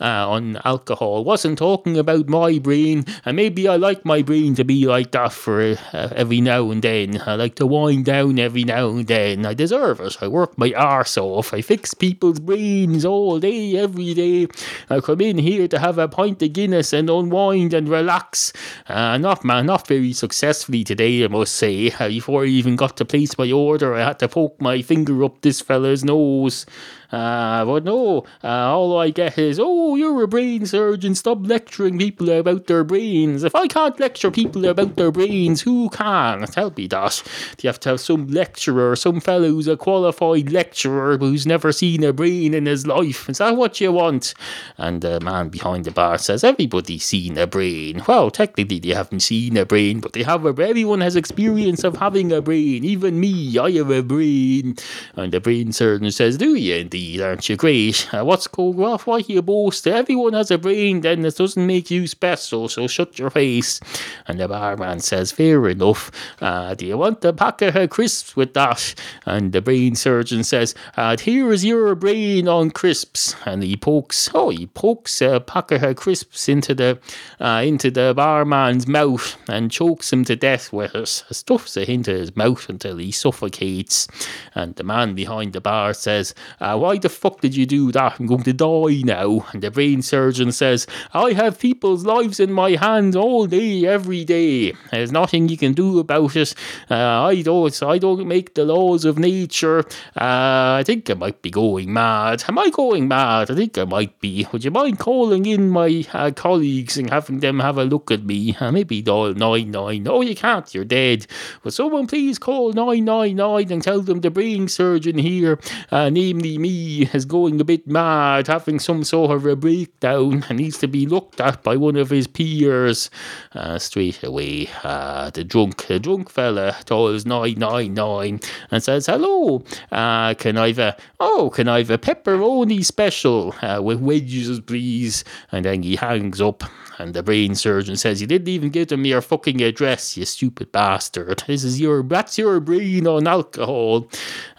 uh, 0.00 0.28
on 0.30 0.60
alcohol. 0.64 1.24
Wasn't 1.24 1.58
talking 1.58 1.98
about 1.98 2.28
my 2.28 2.58
brain, 2.58 3.04
and 3.24 3.36
maybe 3.36 3.68
I 3.68 3.76
like 3.76 4.04
my 4.04 4.22
brain 4.22 4.54
to 4.56 4.64
be 4.64 4.86
like 4.86 5.12
that 5.12 5.32
for 5.32 5.76
uh, 5.92 6.08
every 6.14 6.40
now 6.40 6.70
and 6.70 6.82
then. 6.82 7.22
I 7.26 7.34
like 7.34 7.54
to 7.56 7.66
wind 7.66 8.04
down 8.04 8.38
every 8.38 8.64
now 8.64 8.88
and 8.90 9.06
then. 9.06 9.46
I 9.46 9.54
deserve 9.54 10.00
it. 10.00 10.18
I 10.20 10.28
work 10.28 10.56
my 10.58 10.72
arse 10.74 11.16
off. 11.16 11.54
I 11.54 11.62
fix 11.62 11.94
people's 11.94 12.40
brains 12.40 13.04
all 13.04 13.40
day, 13.40 13.76
every 13.76 14.14
day. 14.14 14.48
I 14.90 15.00
come 15.00 15.20
in 15.20 15.38
here 15.38 15.68
to 15.68 15.78
have 15.78 15.98
a 15.98 16.08
pint 16.08 16.42
of 16.42 16.52
Guinness 16.52 16.92
and 16.92 17.08
unwind 17.18 17.74
and 17.74 17.88
relax. 17.88 18.52
Uh, 18.88 19.18
not 19.18 19.44
man, 19.44 19.66
not 19.66 19.86
very 19.86 20.12
successfully 20.12 20.84
today, 20.84 21.24
I 21.24 21.28
must 21.28 21.54
say. 21.54 21.90
Uh, 21.90 22.08
before 22.08 22.44
I 22.44 22.48
even 22.48 22.76
got 22.76 22.96
to 22.98 23.04
place 23.04 23.36
my 23.38 23.50
order, 23.50 23.94
I 23.94 24.04
had 24.04 24.18
to 24.20 24.28
poke 24.28 24.60
my 24.60 24.82
finger 24.82 25.24
up 25.24 25.40
this 25.40 25.60
fella's 25.60 26.04
nose. 26.04 26.66
Uh, 27.12 27.64
but 27.64 27.84
no, 27.84 28.26
uh, 28.42 28.48
all 28.48 28.98
I 28.98 29.10
get 29.10 29.38
is, 29.38 29.60
oh, 29.62 29.94
you're 29.94 30.22
a 30.22 30.28
brain 30.28 30.66
surgeon, 30.66 31.14
stop 31.14 31.38
lecturing 31.42 31.98
people 31.98 32.28
about 32.30 32.66
their 32.66 32.82
brains. 32.82 33.44
If 33.44 33.54
I 33.54 33.68
can't 33.68 33.98
lecture 34.00 34.30
people 34.30 34.64
about 34.66 34.96
their 34.96 35.12
brains, 35.12 35.62
who 35.62 35.88
can? 35.90 36.44
Tell 36.46 36.72
me 36.76 36.88
that. 36.88 37.22
Do 37.56 37.66
you 37.66 37.68
have 37.68 37.80
to 37.80 37.90
have 37.90 38.00
some 38.00 38.26
lecturer, 38.26 38.96
some 38.96 39.20
fellow 39.20 39.48
who's 39.48 39.68
a 39.68 39.76
qualified 39.76 40.50
lecturer 40.50 41.16
who's 41.16 41.46
never 41.46 41.70
seen 41.70 42.02
a 42.02 42.12
brain 42.12 42.54
in 42.54 42.66
his 42.66 42.86
life? 42.86 43.28
Is 43.28 43.38
that 43.38 43.56
what 43.56 43.80
you 43.80 43.92
want? 43.92 44.34
And 44.76 45.00
the 45.00 45.20
man 45.20 45.48
behind 45.48 45.84
the 45.84 45.92
bar 45.92 46.18
says, 46.18 46.42
everybody's 46.42 47.04
seen 47.04 47.38
a 47.38 47.46
brain. 47.46 48.02
Well, 48.08 48.30
technically 48.30 48.80
they 48.80 48.94
haven't 48.94 49.20
seen 49.20 49.56
a 49.56 49.64
brain, 49.64 50.00
but 50.00 50.12
they 50.12 50.24
have 50.24 50.44
a, 50.44 50.48
everyone 50.48 51.02
has 51.02 51.14
experience 51.14 51.84
of 51.84 51.96
having 51.98 52.32
a 52.32 52.42
brain. 52.42 52.84
Even 52.84 53.20
me, 53.20 53.58
I 53.58 53.70
have 53.72 53.90
a 53.90 54.02
brain. 54.02 54.76
And 55.14 55.32
the 55.32 55.40
brain 55.40 55.72
surgeon 55.72 56.10
says, 56.10 56.36
do 56.36 56.54
you 56.56 56.74
indeed? 56.74 56.95
Aren't 56.96 57.50
you 57.50 57.56
great? 57.56 58.08
Uh, 58.14 58.24
what's 58.24 58.46
going 58.46 58.82
on? 58.82 58.98
Why 59.00 59.18
you 59.18 59.42
boast? 59.42 59.86
Everyone 59.86 60.32
has 60.32 60.50
a 60.50 60.56
brain, 60.56 61.02
then 61.02 61.20
this 61.20 61.34
doesn't 61.34 61.66
make 61.66 61.90
you 61.90 62.06
special, 62.06 62.70
so 62.70 62.86
shut 62.86 63.18
your 63.18 63.28
face. 63.28 63.80
And 64.26 64.40
the 64.40 64.48
barman 64.48 65.00
says, 65.00 65.30
fair 65.30 65.68
enough. 65.68 66.10
Uh, 66.40 66.74
do 66.74 66.86
you 66.86 66.96
want 66.96 67.22
a 67.24 67.34
packet 67.34 67.76
of 67.76 67.90
crisps 67.90 68.34
with 68.34 68.54
that? 68.54 68.94
And 69.26 69.52
the 69.52 69.60
brain 69.60 69.94
surgeon 69.94 70.42
says, 70.42 70.74
uh, 70.96 71.18
here 71.18 71.52
is 71.52 71.66
your 71.66 71.94
brain 71.94 72.48
on 72.48 72.70
crisps. 72.70 73.36
And 73.44 73.62
he 73.62 73.76
pokes, 73.76 74.30
oh, 74.32 74.48
he 74.48 74.66
pokes 74.66 75.20
a 75.20 75.40
packet 75.40 75.82
of 75.82 75.96
crisps 75.96 76.48
into 76.48 76.74
the, 76.74 76.98
uh, 77.40 77.62
into 77.62 77.90
the 77.90 78.14
barman's 78.16 78.86
mouth 78.86 79.36
and 79.48 79.70
chokes 79.70 80.10
him 80.10 80.24
to 80.24 80.34
death 80.34 80.72
with 80.72 80.94
it. 80.94 81.08
Stuffs 81.08 81.76
it 81.76 81.90
into 81.90 82.12
his 82.12 82.34
mouth 82.34 82.70
until 82.70 82.96
he 82.96 83.12
suffocates. 83.12 84.08
And 84.54 84.74
the 84.76 84.84
man 84.84 85.14
behind 85.14 85.52
the 85.52 85.60
bar 85.60 85.92
says, 85.92 86.34
uh, 86.58 86.85
why 86.86 86.98
the 86.98 87.08
fuck 87.08 87.40
did 87.40 87.56
you 87.56 87.66
do 87.66 87.90
that? 87.90 88.20
I'm 88.20 88.26
going 88.26 88.44
to 88.44 88.52
die 88.52 89.02
now. 89.02 89.44
And 89.52 89.60
the 89.60 89.72
brain 89.72 90.02
surgeon 90.02 90.52
says, 90.52 90.86
I 91.12 91.32
have 91.32 91.58
people's 91.58 92.04
lives 92.04 92.38
in 92.38 92.52
my 92.52 92.76
hands 92.76 93.16
all 93.16 93.46
day, 93.46 93.84
every 93.84 94.24
day. 94.24 94.72
There's 94.92 95.10
nothing 95.10 95.48
you 95.48 95.56
can 95.56 95.72
do 95.72 95.98
about 95.98 96.36
it. 96.36 96.54
Uh, 96.88 97.24
I 97.24 97.42
don't, 97.42 97.82
I 97.82 97.98
don't 97.98 98.28
make 98.28 98.54
the 98.54 98.64
laws 98.64 99.04
of 99.04 99.18
nature. 99.18 99.80
Uh, 100.14 100.78
I 100.78 100.84
think 100.86 101.10
I 101.10 101.14
might 101.14 101.42
be 101.42 101.50
going 101.50 101.92
mad. 101.92 102.44
Am 102.46 102.56
I 102.56 102.70
going 102.70 103.08
mad? 103.08 103.50
I 103.50 103.56
think 103.56 103.76
I 103.78 103.84
might 103.84 104.20
be. 104.20 104.46
Would 104.52 104.64
you 104.64 104.70
mind 104.70 105.00
calling 105.00 105.44
in 105.44 105.68
my 105.68 106.06
uh, 106.12 106.30
colleagues 106.30 106.96
and 106.96 107.10
having 107.10 107.40
them 107.40 107.58
have 107.58 107.78
a 107.78 107.84
look 107.84 108.12
at 108.12 108.22
me? 108.22 108.56
Uh, 108.60 108.70
maybe 108.70 109.02
dial 109.02 109.34
99. 109.34 110.04
No, 110.04 110.20
you 110.20 110.36
can't. 110.36 110.72
You're 110.72 110.84
dead. 110.84 111.26
Will 111.64 111.72
someone 111.72 112.06
please 112.06 112.38
call 112.38 112.72
999 112.72 113.72
and 113.72 113.82
tell 113.82 114.02
them 114.02 114.20
the 114.20 114.30
brain 114.30 114.68
surgeon 114.68 115.18
here, 115.18 115.58
uh, 115.90 116.10
namely 116.10 116.58
me, 116.58 116.75
is 117.12 117.24
going 117.24 117.60
a 117.60 117.64
bit 117.64 117.86
mad, 117.86 118.46
having 118.46 118.78
some 118.78 119.04
sort 119.04 119.30
of 119.30 119.46
a 119.46 119.56
breakdown 119.56 120.44
and 120.48 120.58
needs 120.58 120.78
to 120.78 120.88
be 120.88 121.06
looked 121.06 121.40
at 121.40 121.62
by 121.62 121.76
one 121.76 121.96
of 121.96 122.10
his 122.10 122.26
peers. 122.26 123.10
Uh, 123.54 123.78
straight 123.78 124.22
away, 124.22 124.68
uh, 124.82 125.30
the 125.30 125.44
drunk, 125.44 125.86
the 125.86 125.98
drunk 125.98 126.30
fella 126.30 126.76
dials 126.84 127.26
999 127.26 128.40
and 128.70 128.82
says, 128.82 129.06
hello, 129.06 129.64
uh, 129.92 130.34
can 130.34 130.56
I 130.56 130.68
have 130.68 130.78
a, 130.78 130.96
oh, 131.20 131.50
can 131.50 131.68
I 131.68 131.78
have 131.78 131.90
a 131.90 131.98
pepperoni 131.98 132.84
special 132.84 133.54
uh, 133.62 133.80
with 133.82 134.00
wedges, 134.00 134.60
please? 134.60 135.24
And 135.52 135.64
then 135.64 135.82
he 135.82 135.96
hangs 135.96 136.40
up. 136.40 136.64
And 136.98 137.14
the 137.14 137.22
brain 137.22 137.54
surgeon 137.54 137.96
says, 137.96 138.20
You 138.20 138.26
didn't 138.26 138.48
even 138.48 138.70
give 138.70 138.88
them 138.88 139.04
your 139.04 139.20
fucking 139.20 139.60
address, 139.60 140.16
you 140.16 140.24
stupid 140.24 140.72
bastard. 140.72 141.42
This 141.46 141.64
is 141.64 141.80
your, 141.80 142.02
that's 142.02 142.38
your 142.38 142.60
brain 142.60 143.06
on 143.06 143.26
alcohol. 143.26 144.08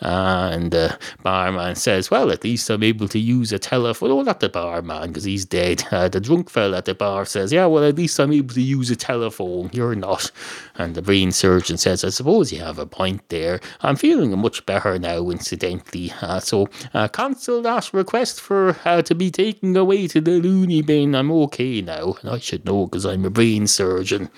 And 0.01 0.71
the 0.71 0.97
barman 1.23 1.75
says, 1.75 2.11
Well, 2.11 2.31
at 2.31 2.43
least 2.43 2.69
I'm 2.69 2.83
able 2.83 3.07
to 3.09 3.19
use 3.19 3.51
a 3.51 3.59
telephone. 3.59 4.11
Oh, 4.11 4.21
not 4.21 4.39
the 4.39 4.49
barman, 4.49 5.09
because 5.09 5.23
he's 5.23 5.45
dead. 5.45 5.83
Uh, 5.91 6.09
the 6.09 6.19
drunk 6.19 6.49
fella 6.49 6.77
at 6.77 6.85
the 6.85 6.95
bar 6.95 7.25
says, 7.25 7.51
Yeah, 7.51 7.65
well, 7.65 7.83
at 7.83 7.95
least 7.95 8.19
I'm 8.19 8.33
able 8.33 8.53
to 8.53 8.61
use 8.61 8.89
a 8.91 8.95
telephone. 8.95 9.69
You're 9.73 9.95
not. 9.95 10.31
And 10.77 10.93
the 10.93 11.01
brain 11.01 11.31
surgeon 11.31 11.77
says, 11.77 12.03
I 12.03 12.09
suppose 12.09 12.53
you 12.53 12.59
have 12.59 12.77
a 12.77 12.85
point 12.85 13.27
there. 13.29 13.59
I'm 13.81 13.95
feeling 13.95 14.37
much 14.37 14.65
better 14.65 14.99
now, 14.99 15.29
incidentally. 15.29 16.13
Uh, 16.21 16.39
so 16.39 16.69
uh, 16.93 17.07
cancel 17.07 17.61
that 17.63 17.91
request 17.93 18.39
for 18.39 18.77
uh, 18.85 19.01
to 19.01 19.15
be 19.15 19.31
taken 19.31 19.75
away 19.75 20.07
to 20.07 20.21
the 20.21 20.39
loony 20.39 20.83
bin. 20.83 21.15
I'm 21.15 21.31
okay 21.31 21.81
now. 21.81 22.15
And 22.21 22.29
I 22.29 22.37
should 22.39 22.65
know 22.65 22.85
because 22.85 23.05
I'm 23.05 23.25
a 23.25 23.31
brain 23.31 23.65
surgeon. 23.65 24.29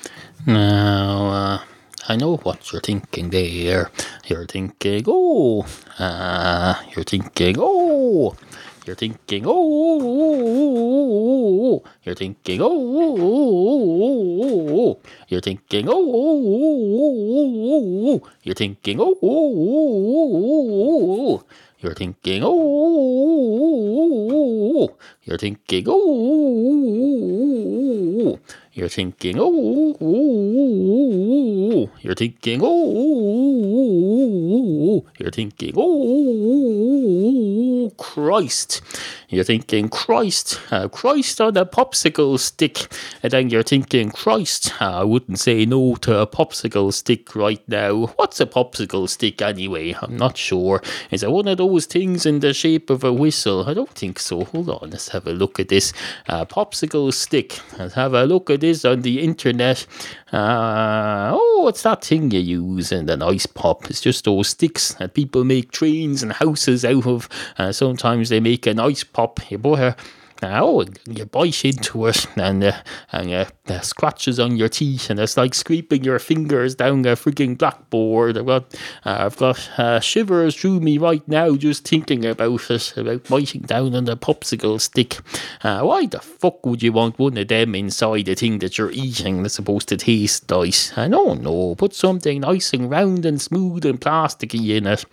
Now, 0.48 1.28
uh, 1.28 1.64
I 2.08 2.16
know 2.16 2.38
what 2.38 2.72
you're 2.72 2.82
thinking 2.82 3.30
there. 3.30 3.92
You're 4.26 4.46
thinking, 4.46 5.04
oh, 5.08 5.68
uh, 6.00 6.76
you're 6.96 7.04
thinking, 7.04 7.58
oh. 7.60 8.36
You're 8.90 8.96
thinking, 8.96 9.46
oh, 9.46 9.52
oh, 9.54 10.02
oh, 10.02 10.82
oh, 10.82 11.76
oh. 11.76 11.84
You're 12.02 12.16
thinking, 12.16 12.60
oh, 12.60 12.66
oh, 12.66 13.18
oh, 13.22 14.42
oh, 14.42 14.66
oh. 14.74 14.98
You're 15.28 15.42
thinking, 15.42 15.86
oh, 15.88 15.94
oh, 15.94 16.10
oh, 16.10 16.98
oh, 16.98 17.54
oh, 17.70 18.16
oh. 18.16 18.26
You're 18.42 18.56
thinking, 18.56 19.00
oh, 19.00 19.14
oh, 19.14 19.20
oh, 19.22 20.34
oh, 20.34 20.74
oh, 20.82 21.38
oh. 21.38 21.46
You're 21.78 21.94
thinking, 21.94 22.42
oh. 22.44 22.50
You're 25.22 25.38
thinking, 25.38 25.86
oh 25.88 26.00
you're 28.80 28.88
thinking, 28.88 29.36
oh, 29.38 29.98
you're 32.00 32.16
thinking, 32.16 32.62
oh, 32.64 32.80
you're 35.18 35.32
thinking, 35.32 35.74
oh, 35.76 36.80
Christ. 37.98 38.82
You're 39.28 39.44
thinking, 39.44 39.90
Christ, 39.90 40.60
uh, 40.72 40.88
Christ 40.88 41.42
on 41.42 41.58
a 41.58 41.66
popsicle 41.66 42.40
stick. 42.40 42.88
And 43.22 43.32
then 43.32 43.50
you're 43.50 43.64
thinking, 43.64 44.12
Christ, 44.12 44.82
uh, 44.82 45.02
I 45.02 45.04
wouldn't 45.04 45.40
say 45.40 45.66
no 45.66 45.96
to 45.98 46.20
a 46.20 46.26
popsicle 46.26 46.94
stick 46.94 47.36
right 47.36 47.62
now. 47.68 48.08
What's 48.16 48.40
a 48.40 48.46
popsicle 48.46 49.10
stick 49.10 49.42
anyway? 49.42 49.94
I'm 50.02 50.16
not 50.16 50.38
sure. 50.38 50.82
Is 51.12 51.22
it 51.22 51.32
one 51.32 51.50
of 51.50 51.58
those 51.58 51.86
things 51.86 52.26
in 52.26 52.40
the 52.40 52.54
shape 52.54 52.90
of 52.90 53.04
a 53.04 53.12
whistle? 53.12 53.70
I 53.70 53.74
don't 53.74 53.92
think 53.92 54.20
so. 54.20 54.46
Hold 54.46 54.70
on, 54.70 54.92
let's 54.92 55.10
have 55.10 55.28
a 55.28 55.34
look 55.34 55.60
at 55.60 55.68
this. 55.68 55.92
Uh, 56.28 56.46
popsicle 56.46 57.14
stick. 57.14 57.60
Let's 57.78 57.96
have 57.96 58.14
a 58.14 58.26
look 58.26 58.50
at 58.50 58.62
this 58.62 58.69
on 58.86 59.02
the 59.02 59.22
internet. 59.22 59.86
Uh, 60.32 61.32
oh, 61.34 61.68
it's 61.70 61.84
that 61.84 62.04
thing 62.04 62.32
you 62.32 62.40
use 62.40 62.92
in 62.92 63.10
an 63.10 63.22
ice 63.22 63.46
pop. 63.46 63.90
It's 63.90 64.02
just 64.02 64.26
those 64.26 64.50
sticks 64.50 64.94
that 64.94 65.14
people 65.14 65.44
make 65.44 65.72
trains 65.72 66.24
and 66.24 66.32
houses 66.34 66.86
out 66.86 67.08
of. 67.08 67.30
Uh, 67.58 67.72
sometimes 67.72 68.30
they 68.30 68.40
make 68.40 68.68
an 68.68 68.80
ice 68.80 69.04
pop. 69.04 69.40
You 69.52 69.58
put 69.60 69.80
a 69.80 69.96
Oh, 70.42 70.86
you 71.06 71.26
bite 71.26 71.66
into 71.66 72.06
it 72.06 72.26
and 72.38 72.64
uh, 72.64 72.72
and 73.12 73.48
uh, 73.68 73.82
scratches 73.82 74.40
on 74.40 74.56
your 74.56 74.70
teeth, 74.70 75.10
and 75.10 75.20
it's 75.20 75.36
like 75.36 75.54
scraping 75.54 76.06
your 76.06 76.18
fingers 76.18 76.76
down 76.76 77.06
a 77.06 77.18
freaking 77.18 77.58
blackboard. 77.58 78.38
I've 78.38 78.46
got 78.46 78.74
uh, 79.06 79.18
I've 79.26 79.38
got 79.38 79.70
uh, 79.78 80.00
shivers 80.00 80.56
through 80.56 80.80
me 80.80 80.98
right 80.98 81.28
now 81.28 81.56
just 81.58 81.86
thinking 81.86 82.26
about 82.26 82.70
it, 82.70 82.98
about 82.98 83.26
biting 83.26 83.62
down 83.62 83.96
on 83.96 84.06
the 84.06 84.16
popsicle 84.16 84.80
stick. 84.80 85.20
Uh, 85.62 85.82
why 85.82 86.06
the 86.06 86.20
fuck 86.20 86.66
would 86.66 86.82
you 86.82 86.94
want 86.94 87.20
one 87.20 87.38
of 87.38 87.48
them 87.50 87.76
inside 87.76 88.26
the 88.26 88.36
thing 88.36 88.60
that 88.60 88.78
you're 88.78 88.92
eating 88.92 89.44
that's 89.44 89.56
supposed 89.56 89.90
to 89.90 89.98
taste 89.98 90.50
nice? 90.50 90.98
I 90.98 91.10
don't 91.10 91.42
know. 91.42 91.76
Put 91.76 91.94
something 91.94 92.42
nice 92.42 92.74
and 92.74 92.90
round 92.90 93.26
and 93.26 93.42
smooth 93.42 93.86
and 93.86 94.00
plasticky 94.00 94.78
in 94.78 94.88
it. 94.88 95.04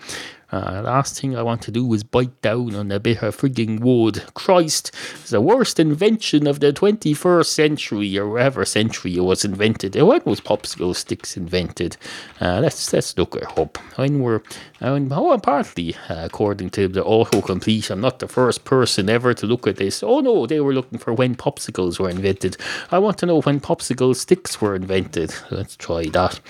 Uh, 0.52 0.82
last 0.84 1.20
thing 1.20 1.36
I 1.36 1.42
want 1.42 1.62
to 1.62 1.70
do 1.70 1.92
is 1.92 2.04
bite 2.04 2.40
down 2.40 2.74
on 2.74 2.92
a 2.92 3.00
bit 3.00 3.22
of 3.22 3.36
frigging 3.36 3.80
wood. 3.80 4.22
Christ, 4.34 4.92
it's 5.14 5.30
the 5.30 5.40
worst 5.40 5.80
invention 5.80 6.46
of 6.46 6.60
the 6.60 6.72
21st 6.72 7.46
century 7.46 8.16
or 8.18 8.28
whatever 8.28 8.64
century 8.64 9.16
it 9.16 9.22
was 9.22 9.44
invented. 9.44 9.96
When 9.96 10.22
was 10.24 10.40
popsicle 10.40 10.94
sticks 10.94 11.36
invented? 11.36 11.96
Uh, 12.40 12.60
let's 12.60 12.92
let's 12.92 13.16
look 13.18 13.34
it 13.34 13.58
up. 13.58 13.78
When 13.96 14.20
were 14.20 14.42
and 14.78 15.10
oh, 15.12 15.32
apparently, 15.32 15.96
uh, 16.08 16.22
according 16.24 16.70
to 16.70 16.86
the 16.86 17.02
autocomplete, 17.02 17.90
I'm 17.90 18.02
not 18.02 18.18
the 18.18 18.28
first 18.28 18.64
person 18.64 19.08
ever 19.08 19.32
to 19.32 19.46
look 19.46 19.66
at 19.66 19.76
this. 19.76 20.02
Oh 20.02 20.20
no, 20.20 20.46
they 20.46 20.60
were 20.60 20.74
looking 20.74 20.98
for 20.98 21.14
when 21.14 21.34
popsicles 21.34 21.98
were 21.98 22.10
invented. 22.10 22.58
I 22.90 22.98
want 22.98 23.16
to 23.18 23.26
know 23.26 23.40
when 23.40 23.60
popsicle 23.60 24.14
sticks 24.14 24.60
were 24.60 24.74
invented. 24.74 25.34
Let's 25.50 25.76
try 25.76 26.04
that. 26.10 26.40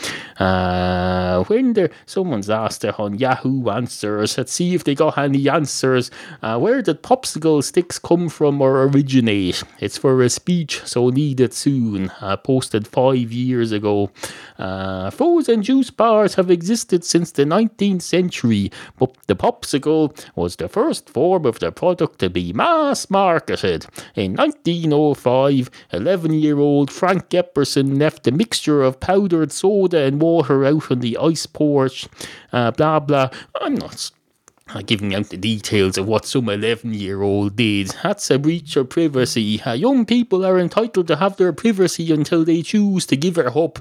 Uh, 0.40 1.44
when 1.44 1.74
there, 1.74 1.90
someone's 2.04 2.50
asked 2.50 2.84
on 2.84 3.18
Yahoo 3.18 3.60
answers. 3.86 4.36
Let's 4.36 4.52
see 4.52 4.74
if 4.74 4.82
they 4.82 4.96
got 4.96 5.16
any 5.16 5.48
answers. 5.48 6.10
Uh, 6.42 6.58
where 6.58 6.82
did 6.82 7.04
popsicle 7.04 7.62
sticks 7.62 8.00
come 8.00 8.28
from 8.28 8.60
or 8.60 8.82
originate? 8.82 9.62
It's 9.78 9.96
for 9.96 10.20
a 10.22 10.28
speech, 10.28 10.82
so 10.84 11.10
need 11.10 11.38
it 11.38 11.54
soon. 11.54 12.10
Uh, 12.20 12.36
posted 12.36 12.88
five 12.88 13.30
years 13.30 13.70
ago. 13.70 14.10
Uh, 14.58 15.10
frozen 15.10 15.62
juice 15.62 15.90
bars 15.90 16.34
have 16.34 16.50
existed 16.50 17.04
since 17.04 17.30
the 17.30 17.44
19th 17.44 18.02
century, 18.02 18.72
but 18.98 19.14
the 19.28 19.36
popsicle 19.36 20.10
was 20.34 20.56
the 20.56 20.68
first 20.68 21.08
form 21.08 21.46
of 21.46 21.60
the 21.60 21.70
product 21.70 22.18
to 22.18 22.28
be 22.28 22.52
mass 22.52 23.08
marketed. 23.08 23.86
In 24.16 24.34
1905, 24.34 25.70
11 25.92 26.32
year 26.32 26.58
old 26.58 26.90
Frank 26.90 27.28
Epperson 27.30 28.00
left 28.00 28.26
a 28.26 28.32
mixture 28.32 28.82
of 28.82 28.98
powdered 28.98 29.52
soda 29.52 30.02
and 30.02 30.20
water 30.20 30.64
out 30.64 30.90
on 30.90 30.98
the 30.98 31.16
ice 31.18 31.46
porch. 31.46 32.08
Uh, 32.52 32.70
blah 32.70 32.98
blah. 32.98 33.28
I'm 33.60 33.75
not 33.76 34.10
giving 34.86 35.14
out 35.14 35.28
the 35.28 35.36
details 35.36 35.96
of 35.96 36.08
what 36.08 36.26
some 36.26 36.48
11 36.48 36.92
year 36.92 37.22
old 37.22 37.54
did. 37.54 37.94
That's 38.02 38.30
a 38.32 38.38
breach 38.38 38.74
of 38.76 38.88
privacy. 38.88 39.62
Uh, 39.62 39.74
young 39.74 40.04
people 40.04 40.44
are 40.44 40.58
entitled 40.58 41.06
to 41.06 41.16
have 41.16 41.36
their 41.36 41.52
privacy 41.52 42.12
until 42.12 42.44
they 42.44 42.62
choose 42.62 43.06
to 43.06 43.16
give 43.16 43.38
it 43.38 43.56
up 43.56 43.78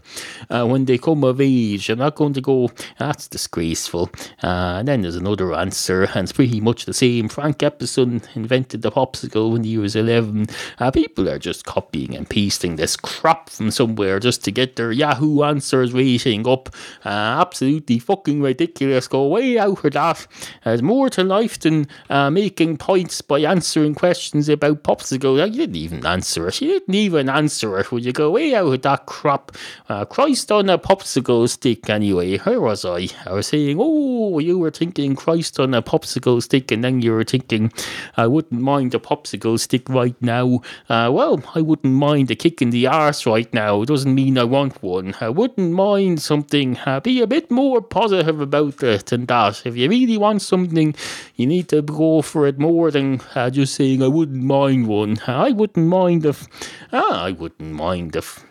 uh, 0.50 0.65
when 0.65 0.86
they 0.86 1.00
come 1.00 1.24
of 1.24 1.42
age. 1.42 1.89
I'm 1.89 1.98
not 1.98 2.15
going 2.15 2.34
to 2.34 2.42
go, 2.42 2.70
that's 3.00 3.27
disgraceful. 3.27 4.12
Uh, 4.44 4.77
and 4.80 4.88
then 4.88 5.01
there's 5.01 5.15
another 5.15 5.54
answer, 5.56 6.04
and 6.04 6.25
it's 6.25 6.34
pretty 6.34 6.62
much 6.62 6.86
the 6.86 6.94
same. 6.94 7.30
Frank 7.30 7.58
Epperson 7.58 8.24
invented 8.36 8.84
the 8.84 8.92
popsicle 8.92 9.51
when 9.54 9.63
he 9.63 9.80
was 9.80 9.96
11. 9.96 10.46
Uh, 10.77 10.92
people 10.92 11.27
are 11.27 11.39
just 11.39 11.65
copying 11.65 12.15
and 12.15 12.30
pasting 12.30 12.75
this 12.75 12.96
crap 12.96 13.50
from 13.50 13.72
somewhere 13.72 14.20
just 14.20 14.44
to 14.44 14.51
get 14.51 14.75
their 14.75 14.92
Yahoo 14.92 15.42
Answers 15.42 15.94
rating 15.94 16.48
up. 16.48 16.70
Uh, 17.04 17.10
absolutely 17.10 17.98
fucking 17.98 18.39
ridiculous. 18.39 19.08
Go 19.08 19.27
way 19.30 19.58
out 19.58 19.84
of 19.84 19.94
that. 19.94 20.27
There's 20.75 20.84
more 20.84 21.10
to 21.12 21.24
life 21.24 21.58
than 21.58 21.88
uh, 22.10 22.29
making 22.29 22.75
points 22.79 23.22
by 23.22 23.39
answering 23.39 23.96
questions 23.96 24.50
about 24.50 24.84
popsicle. 24.84 25.38
You 25.38 25.55
didn't 25.55 25.77
even 25.77 26.05
answer 26.05 26.50
it. 26.50 26.60
You 26.60 26.79
didn't 26.79 26.96
even 26.96 27.29
answer 27.29 27.79
it. 27.79 27.94
Would 27.94 28.03
you 28.03 28.12
go 28.12 28.32
way 28.32 28.53
out 28.53 28.74
of 28.74 28.82
that 28.82 29.05
crap? 29.05 29.53
Uh, 29.88 30.03
Christ 30.03 30.51
on 30.51 30.70
a 30.70 30.77
popsicle 30.77 31.48
stick, 31.48 31.89
anyway. 31.89 32.39
Where 32.39 32.60
was 32.60 32.84
I? 32.84 33.08
I 33.25 33.32
was 33.32 33.48
saying, 33.48 33.77
oh, 33.79 34.39
you 34.39 34.60
were 34.60 34.70
thinking 34.70 35.15
Christ 35.15 35.62
on 35.62 35.74
a 35.74 35.82
popsicle 35.82 36.44
stick, 36.44 36.72
and 36.72 36.84
then 36.84 37.01
you 37.01 37.13
were 37.13 37.24
thinking, 37.24 37.72
I 38.17 38.27
wouldn't 38.27 38.60
mind 38.60 38.94
a 38.94 39.00
popsicle 39.00 39.58
stick 39.58 39.88
right 39.88 40.22
now. 40.22 40.60
Uh, 40.89 41.10
well, 41.10 41.41
I 41.55 41.62
wouldn't 41.62 41.94
mind 41.94 42.32
a 42.32 42.36
kick 42.36 42.62
in 42.62 42.72
the 42.72 42.88
arse 42.88 43.25
right 43.25 43.53
now. 43.53 43.82
It 43.82 43.86
doesn't 43.86 44.13
mean 44.13 44.38
I 44.38 44.44
want 44.44 44.84
one. 44.84 45.15
I 45.22 45.29
wouldn't 45.29 45.72
mind 45.72 46.22
something. 46.22 46.77
Uh, 46.86 47.00
be 47.00 47.22
a 47.22 47.27
bit 47.27 47.50
more 47.50 47.82
positive 47.82 48.41
about 48.41 48.84
it 48.84 49.05
than 49.05 49.25
that. 49.27 49.65
If 49.65 49.77
you 49.77 49.88
really 49.89 50.17
want 50.17 50.41
something, 50.41 50.64
you 50.74 51.45
need 51.45 51.67
to 51.69 51.81
go 51.81 52.22
for 52.22 52.48
it 52.48 52.57
more 52.57 52.91
than 52.91 53.22
uh, 53.36 53.50
just 53.50 53.75
saying, 53.75 54.01
I 54.01 54.07
wouldn't 54.07 54.43
mind 54.43 54.88
one. 54.88 55.17
I 55.27 55.51
wouldn't 55.51 55.88
mind 55.88 56.25
if. 56.25 56.48
Ah, 56.91 57.24
I 57.25 57.31
wouldn't 57.31 57.72
mind 57.74 58.15
if. 58.15 58.43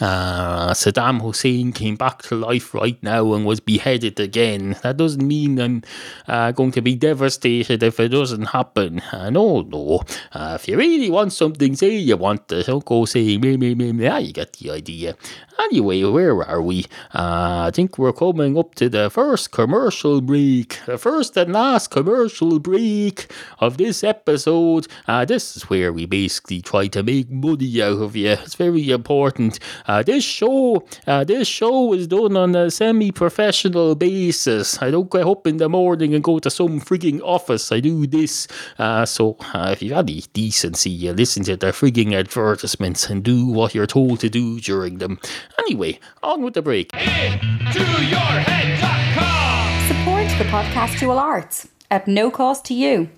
Uh, 0.00 0.72
Saddam 0.72 1.20
Hussein 1.20 1.72
came 1.72 1.96
back 1.96 2.22
to 2.22 2.34
life 2.34 2.74
right 2.74 3.00
now 3.02 3.32
and 3.34 3.46
was 3.46 3.60
beheaded 3.60 4.18
again. 4.20 4.76
That 4.82 4.96
doesn't 4.96 5.26
mean 5.26 5.60
I'm 5.60 5.82
uh, 6.28 6.52
going 6.52 6.72
to 6.72 6.82
be 6.82 6.94
devastated 6.94 7.82
if 7.82 8.00
it 8.00 8.08
doesn't 8.08 8.46
happen. 8.46 9.00
Uh, 9.12 9.30
no, 9.30 9.62
no. 9.62 10.02
Uh, 10.32 10.58
if 10.60 10.68
you 10.68 10.76
really 10.76 11.10
want 11.10 11.32
something, 11.32 11.74
say 11.76 11.96
you 11.96 12.16
want 12.16 12.50
it. 12.52 12.66
Don't 12.66 12.84
go 12.84 13.04
saying 13.04 13.40
me, 13.40 13.56
me, 13.56 13.74
me, 13.74 13.92
me. 13.92 14.06
Ah, 14.06 14.18
you 14.18 14.32
get 14.32 14.52
the 14.54 14.70
idea. 14.70 15.16
Anyway, 15.58 16.02
where 16.02 16.42
are 16.42 16.60
we? 16.62 16.84
Uh, 17.14 17.66
I 17.68 17.70
think 17.72 17.96
we're 17.96 18.12
coming 18.12 18.58
up 18.58 18.74
to 18.76 18.88
the 18.88 19.08
first 19.08 19.52
commercial 19.52 20.20
break. 20.20 20.80
The 20.86 20.98
first 20.98 21.36
and 21.36 21.52
last 21.52 21.90
commercial 21.90 22.58
break 22.58 23.30
of 23.60 23.76
this 23.76 24.02
episode. 24.02 24.88
Uh, 25.06 25.24
this 25.24 25.56
is 25.56 25.70
where 25.70 25.92
we 25.92 26.06
basically 26.06 26.60
try 26.60 26.88
to 26.88 27.02
make 27.02 27.30
money 27.30 27.80
out 27.80 28.02
of 28.02 28.16
you. 28.16 28.30
It's 28.30 28.56
very 28.56 28.90
important. 28.90 29.60
Uh, 29.86 30.02
this 30.02 30.24
show, 30.24 30.86
uh, 31.06 31.24
this 31.24 31.48
show 31.48 31.92
is 31.92 32.06
done 32.06 32.36
on 32.36 32.54
a 32.54 32.70
semi-professional 32.70 33.94
basis. 33.94 34.80
I 34.82 34.90
don't 34.90 35.10
get 35.10 35.26
up 35.26 35.46
in 35.46 35.58
the 35.58 35.68
morning 35.68 36.14
and 36.14 36.22
go 36.22 36.38
to 36.38 36.50
some 36.50 36.80
frigging 36.80 37.20
office. 37.22 37.72
I 37.72 37.80
do 37.80 38.06
this. 38.06 38.48
Uh, 38.78 39.04
so 39.04 39.36
uh, 39.52 39.70
if 39.72 39.82
you've 39.82 39.92
any 39.92 40.22
decency, 40.32 40.90
you 40.90 41.12
listen 41.12 41.44
to 41.44 41.56
the 41.56 41.68
frigging 41.68 42.14
advertisements 42.14 43.08
and 43.10 43.22
do 43.22 43.46
what 43.46 43.74
you're 43.74 43.86
told 43.86 44.20
to 44.20 44.28
do 44.28 44.60
during 44.60 44.98
them. 44.98 45.18
Anyway, 45.58 45.98
on 46.22 46.42
with 46.42 46.54
the 46.54 46.62
break. 46.62 46.90
Support 49.88 50.28
the 50.38 50.44
podcastual 50.50 51.16
arts 51.16 51.68
at 51.90 52.08
no 52.08 52.30
cost 52.30 52.64
to 52.66 52.74
you. 52.74 53.08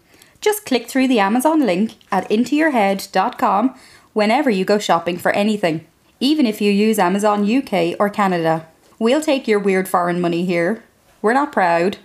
Just 0.40 0.66
click 0.66 0.88
through 0.88 1.08
the 1.08 1.18
Amazon 1.18 1.64
link 1.66 1.94
at 2.12 2.28
intoyourhead.com 2.28 3.74
whenever 4.12 4.50
you 4.50 4.64
go 4.64 4.78
shopping 4.78 5.16
for 5.18 5.32
anything, 5.32 5.86
even 6.20 6.46
if 6.46 6.60
you 6.60 6.70
use 6.70 6.98
Amazon 6.98 7.44
UK 7.44 7.96
or 7.98 8.08
Canada. 8.08 8.66
We'll 8.98 9.20
take 9.20 9.46
your 9.46 9.58
weird 9.58 9.88
foreign 9.88 10.20
money 10.20 10.44
here. 10.44 10.82
We're 11.22 11.34
not 11.34 11.52
proud. 11.52 11.98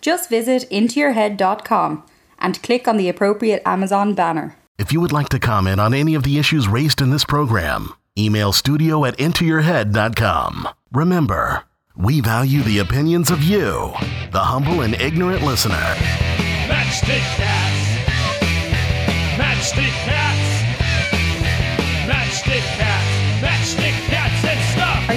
Just 0.00 0.30
visit 0.30 0.68
intoyourhead.com 0.70 2.04
and 2.38 2.62
click 2.62 2.88
on 2.88 2.96
the 2.96 3.08
appropriate 3.08 3.62
Amazon 3.64 4.14
banner. 4.14 4.56
If 4.78 4.92
you 4.92 5.00
would 5.00 5.12
like 5.12 5.28
to 5.30 5.38
comment 5.38 5.80
on 5.80 5.94
any 5.94 6.14
of 6.14 6.24
the 6.24 6.38
issues 6.38 6.66
raised 6.66 7.00
in 7.00 7.10
this 7.10 7.24
program, 7.24 7.92
email 8.18 8.52
studio 8.52 9.04
at 9.04 9.16
intoyourhead.com. 9.18 10.68
Remember, 10.92 11.64
we 11.96 12.20
value 12.20 12.62
the 12.62 12.78
opinions 12.78 13.30
of 13.30 13.42
you, 13.42 13.92
the 14.32 14.40
humble 14.40 14.80
and 14.80 14.94
ignorant 15.00 15.42
listener. 15.42 15.94
Matchstick 16.66 17.20
cats. 17.36 17.82
Matchstick 19.36 19.92
cats. 20.04 20.31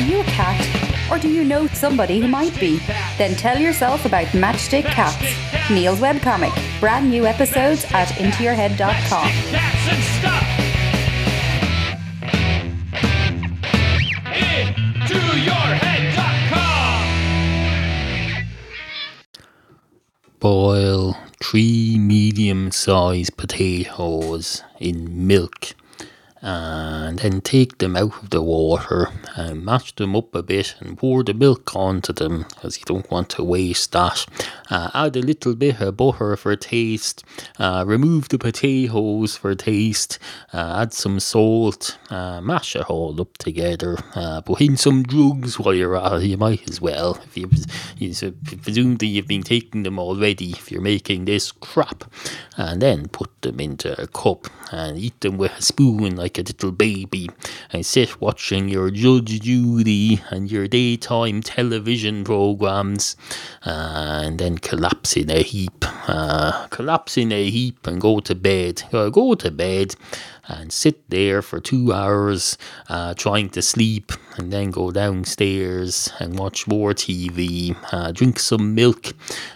You 0.06 0.20
a 0.20 0.24
cat? 0.26 0.62
Or 1.12 1.18
do 1.18 1.28
you 1.28 1.44
know 1.44 1.66
somebody 1.68 2.20
who 2.20 2.28
might 2.28 2.60
be? 2.60 2.78
Then 3.18 3.36
tell 3.36 3.58
yourself 3.58 4.06
about 4.06 4.28
Matchstick 4.28 4.86
Cats, 4.86 5.18
Neal's 5.72 6.00
webcomic. 6.00 6.54
Brand 6.80 7.10
new 7.10 7.26
episodes 7.26 7.86
at 7.92 8.08
intoyourhead.com. 8.10 9.32
Boil 20.40 21.18
three 21.42 21.98
medium 21.98 22.70
sized 22.70 23.36
potatoes 23.38 24.62
in 24.80 25.26
milk 25.26 25.74
and 26.46 27.18
then 27.20 27.42
take 27.42 27.80
them 27.80 27.96
out 27.96 28.22
of 28.22 28.30
the 28.30 28.42
water 28.42 29.10
and 29.36 29.66
mash 29.66 29.96
them 29.96 30.16
up 30.16 30.36
a 30.36 30.44
bit 30.44 30.76
and 30.80 30.96
pour 30.96 31.24
the 31.24 31.34
milk 31.34 31.76
onto 31.76 32.14
them 32.14 32.46
because 32.50 32.78
you 32.78 32.84
don't 32.86 33.10
want 33.10 33.30
to 33.30 33.44
waste 33.44 33.92
that. 33.94 34.28
Uh, 34.70 34.92
add 34.94 35.16
a 35.16 35.22
little 35.22 35.56
bit 35.56 35.82
of 35.82 35.98
butter 35.98 36.38
for 36.38 36.56
taste, 36.56 37.24
uh, 37.58 37.84
remove 37.88 38.30
the 38.30 38.38
potatoes 38.38 39.36
for 39.36 39.56
taste, 39.56 40.20
uh, 40.54 40.82
add 40.82 40.94
some 40.94 41.20
salt, 41.20 41.98
uh, 42.12 42.40
mash 42.42 42.76
it 42.76 42.88
all 42.92 43.20
up 43.20 43.36
together, 43.40 43.98
uh, 44.14 44.40
put 44.42 44.62
in 44.62 44.78
some 44.78 45.02
drugs 45.02 45.58
while 45.58 45.74
you're 45.74 45.98
at 45.98 46.22
it. 46.22 46.28
You 46.28 46.38
might 46.38 46.70
as 46.70 46.80
well. 46.80 47.20
If 47.26 47.38
you, 47.38 47.50
you 47.98 48.32
presumably 48.62 49.08
you've 49.08 49.28
been 49.28 49.42
taking 49.42 49.82
them 49.82 49.98
already 49.98 50.52
if 50.52 50.72
you're 50.72 50.82
making 50.82 51.26
this 51.26 51.52
crap, 51.52 52.04
and 52.56 52.84
then 52.84 53.08
put 53.08 53.32
them 53.42 53.60
into 53.60 54.00
a 54.00 54.06
cup 54.06 54.48
and 54.72 54.98
eat 54.98 55.20
them 55.22 55.38
with 55.38 55.58
a 55.58 55.62
spoon 55.62 56.16
like 56.16 56.35
a 56.38 56.42
little 56.42 56.72
baby, 56.72 57.30
and 57.72 57.86
sit 57.86 58.22
watching 58.22 58.70
your 58.70 58.92
Judge 58.92 59.42
Judy 59.42 60.22
and 60.30 60.52
your 60.52 60.68
daytime 60.68 61.42
television 61.42 62.24
programs, 62.24 63.16
and 63.64 64.40
then 64.40 64.58
collapse 64.58 65.18
in 65.18 65.30
a 65.30 65.42
heap, 65.44 65.86
uh, 66.08 66.68
collapse 66.68 67.18
in 67.18 67.32
a 67.32 67.50
heap 67.50 67.88
and 67.88 68.00
go 68.02 68.20
to 68.20 68.36
bed. 68.36 68.84
Uh, 68.92 69.10
go 69.10 69.36
to 69.36 69.52
bed 69.52 69.96
and 70.48 70.72
sit 70.72 71.10
there 71.10 71.42
for 71.42 71.60
two 71.60 71.92
hours 71.92 72.58
uh, 72.90 73.14
trying 73.16 73.50
to 73.50 73.62
sleep 73.62 74.12
and 74.38 74.52
then 74.52 74.70
go 74.70 74.92
downstairs 74.92 76.12
and 76.20 76.38
watch 76.38 76.68
more 76.68 76.94
TV, 76.94 77.76
uh, 77.92 78.12
drink 78.12 78.40
some 78.40 78.76
milk, 78.76 79.14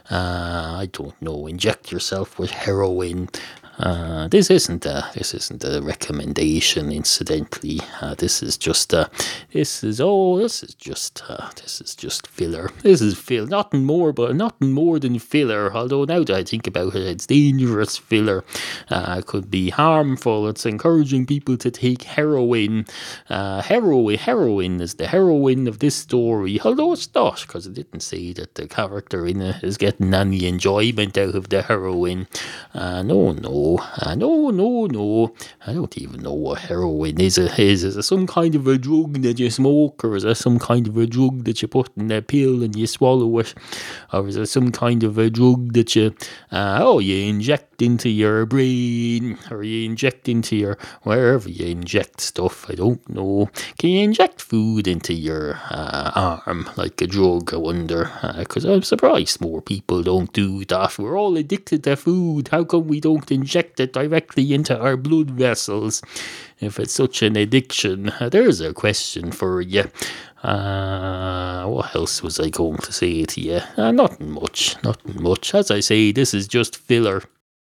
uh, 0.09 0.77
I 0.79 0.89
don't 0.91 1.19
know, 1.21 1.47
inject 1.47 1.91
yourself 1.91 2.39
with 2.39 2.51
heroin. 2.51 3.29
Uh, 3.79 4.27
this 4.27 4.49
isn't 4.51 4.85
a 4.85 5.09
this 5.13 5.33
isn't 5.33 5.63
a 5.63 5.81
recommendation, 5.81 6.91
incidentally. 6.91 7.79
Uh, 8.01 8.13
this 8.15 8.43
is 8.43 8.57
just 8.57 8.93
uh, 8.93 9.07
this 9.53 9.83
is 9.83 10.01
oh 10.01 10.37
this 10.37 10.61
is 10.61 10.75
just 10.75 11.23
uh, 11.29 11.49
this 11.55 11.79
is 11.81 11.95
just 11.95 12.27
filler. 12.27 12.69
This 12.83 13.01
is 13.01 13.17
fill 13.17 13.47
nothing 13.47 13.85
more, 13.85 14.11
but 14.11 14.35
nothing 14.35 14.73
more 14.73 14.99
than 14.99 15.17
filler. 15.17 15.73
Although 15.73 16.03
now 16.03 16.23
that 16.23 16.35
I 16.35 16.43
think 16.43 16.67
about 16.67 16.95
it, 16.95 17.07
it's 17.07 17.25
dangerous 17.25 17.97
filler. 17.97 18.43
Uh, 18.89 19.15
it 19.19 19.25
could 19.25 19.49
be 19.49 19.69
harmful. 19.69 20.47
It's 20.49 20.65
encouraging 20.65 21.25
people 21.25 21.57
to 21.57 21.71
take 21.71 22.03
heroin. 22.03 22.85
Heroin 23.29 24.17
heroin 24.17 24.81
is 24.81 24.95
the 24.95 25.07
heroin 25.07 25.67
of 25.67 25.79
this 25.79 25.95
story. 25.95 26.59
Although 26.61 26.93
it's 26.93 27.13
not, 27.13 27.41
because 27.41 27.65
it 27.65 27.73
didn't 27.73 28.01
say 28.01 28.33
that 28.33 28.55
the 28.55 28.67
character 28.67 29.25
in 29.25 29.41
it 29.41 29.63
is 29.63 29.77
getting 29.77 30.13
any 30.13 30.45
enjoyment 30.45 31.17
out 31.17 31.35
of 31.35 31.49
the 31.49 31.61
heroin. 31.61 32.27
Uh, 32.73 33.01
no, 33.03 33.31
no, 33.77 33.83
uh, 34.01 34.15
no, 34.15 34.49
no, 34.49 34.85
no. 34.87 35.33
I 35.65 35.73
don't 35.73 35.97
even 35.97 36.21
know 36.21 36.33
what 36.33 36.59
heroin 36.59 37.19
is. 37.19 37.37
Is 37.37 37.83
it 37.83 38.03
some 38.03 38.27
kind 38.27 38.55
of 38.55 38.67
a 38.67 38.77
drug 38.77 39.21
that 39.21 39.39
you 39.39 39.49
smoke, 39.49 40.03
or 40.03 40.15
is 40.15 40.23
it 40.23 40.35
some 40.35 40.59
kind 40.59 40.87
of 40.87 40.97
a 40.97 41.05
drug 41.05 41.43
that 41.43 41.61
you 41.61 41.67
put 41.67 41.89
in 41.97 42.11
a 42.11 42.21
pill 42.21 42.63
and 42.63 42.75
you 42.75 42.87
swallow 42.87 43.37
it, 43.39 43.53
or 44.13 44.27
is 44.27 44.35
it 44.35 44.47
some 44.47 44.71
kind 44.71 45.03
of 45.03 45.17
a 45.17 45.29
drug 45.29 45.73
that 45.73 45.95
you 45.95 46.15
uh, 46.51 46.79
oh 46.81 46.99
you 46.99 47.29
inject 47.29 47.68
into 47.81 48.09
your 48.09 48.45
brain, 48.45 49.37
or 49.49 49.63
you 49.63 49.85
inject 49.85 50.29
into 50.29 50.55
your 50.55 50.77
wherever 51.03 51.49
you 51.49 51.67
inject 51.67 52.21
stuff? 52.21 52.69
I 52.69 52.75
don't 52.75 53.07
know. 53.09 53.49
Can 53.77 53.89
you 53.89 54.03
inject 54.03 54.41
food 54.41 54.87
into 54.87 55.13
your 55.13 55.59
uh, 55.69 56.41
arm 56.45 56.69
like 56.77 57.01
a 57.01 57.07
drug? 57.07 57.53
I 57.53 57.57
wonder, 57.57 58.11
because 58.37 58.65
I'm 58.65 58.83
surprised 58.83 59.41
more 59.41 59.61
people 59.61 60.03
don't 60.03 60.31
do 60.33 60.65
that. 60.65 60.99
We're 60.99 61.17
all 61.17 61.37
addicted 61.37 61.83
to 61.85 61.95
food. 61.95 62.49
How 62.49 62.63
come 62.63 62.87
we 62.87 62.99
don't 62.99 63.31
inject 63.31 63.79
it 63.79 63.93
directly 63.93 64.53
into 64.53 64.77
our 64.79 64.97
blood 64.97 65.31
vessels? 65.31 66.01
If 66.59 66.79
it's 66.79 66.93
such 66.93 67.21
an 67.21 67.35
addiction, 67.35 68.09
Uh, 68.19 68.29
there's 68.29 68.59
a 68.61 68.73
question 68.73 69.31
for 69.31 69.61
you. 69.61 69.85
Uh, 70.43 71.65
what 71.65 71.95
else 71.95 72.21
was 72.21 72.39
I 72.39 72.49
going 72.49 72.77
to 72.77 72.91
say 72.91 73.25
to 73.25 73.41
you? 73.41 73.61
Uh, 73.77 73.91
nothing 73.91 74.31
much, 74.31 74.75
nothing 74.83 75.21
much. 75.21 75.55
As 75.55 75.71
I 75.71 75.79
say, 75.79 76.11
this 76.11 76.33
is 76.33 76.47
just 76.47 76.75
filler. 76.75 77.23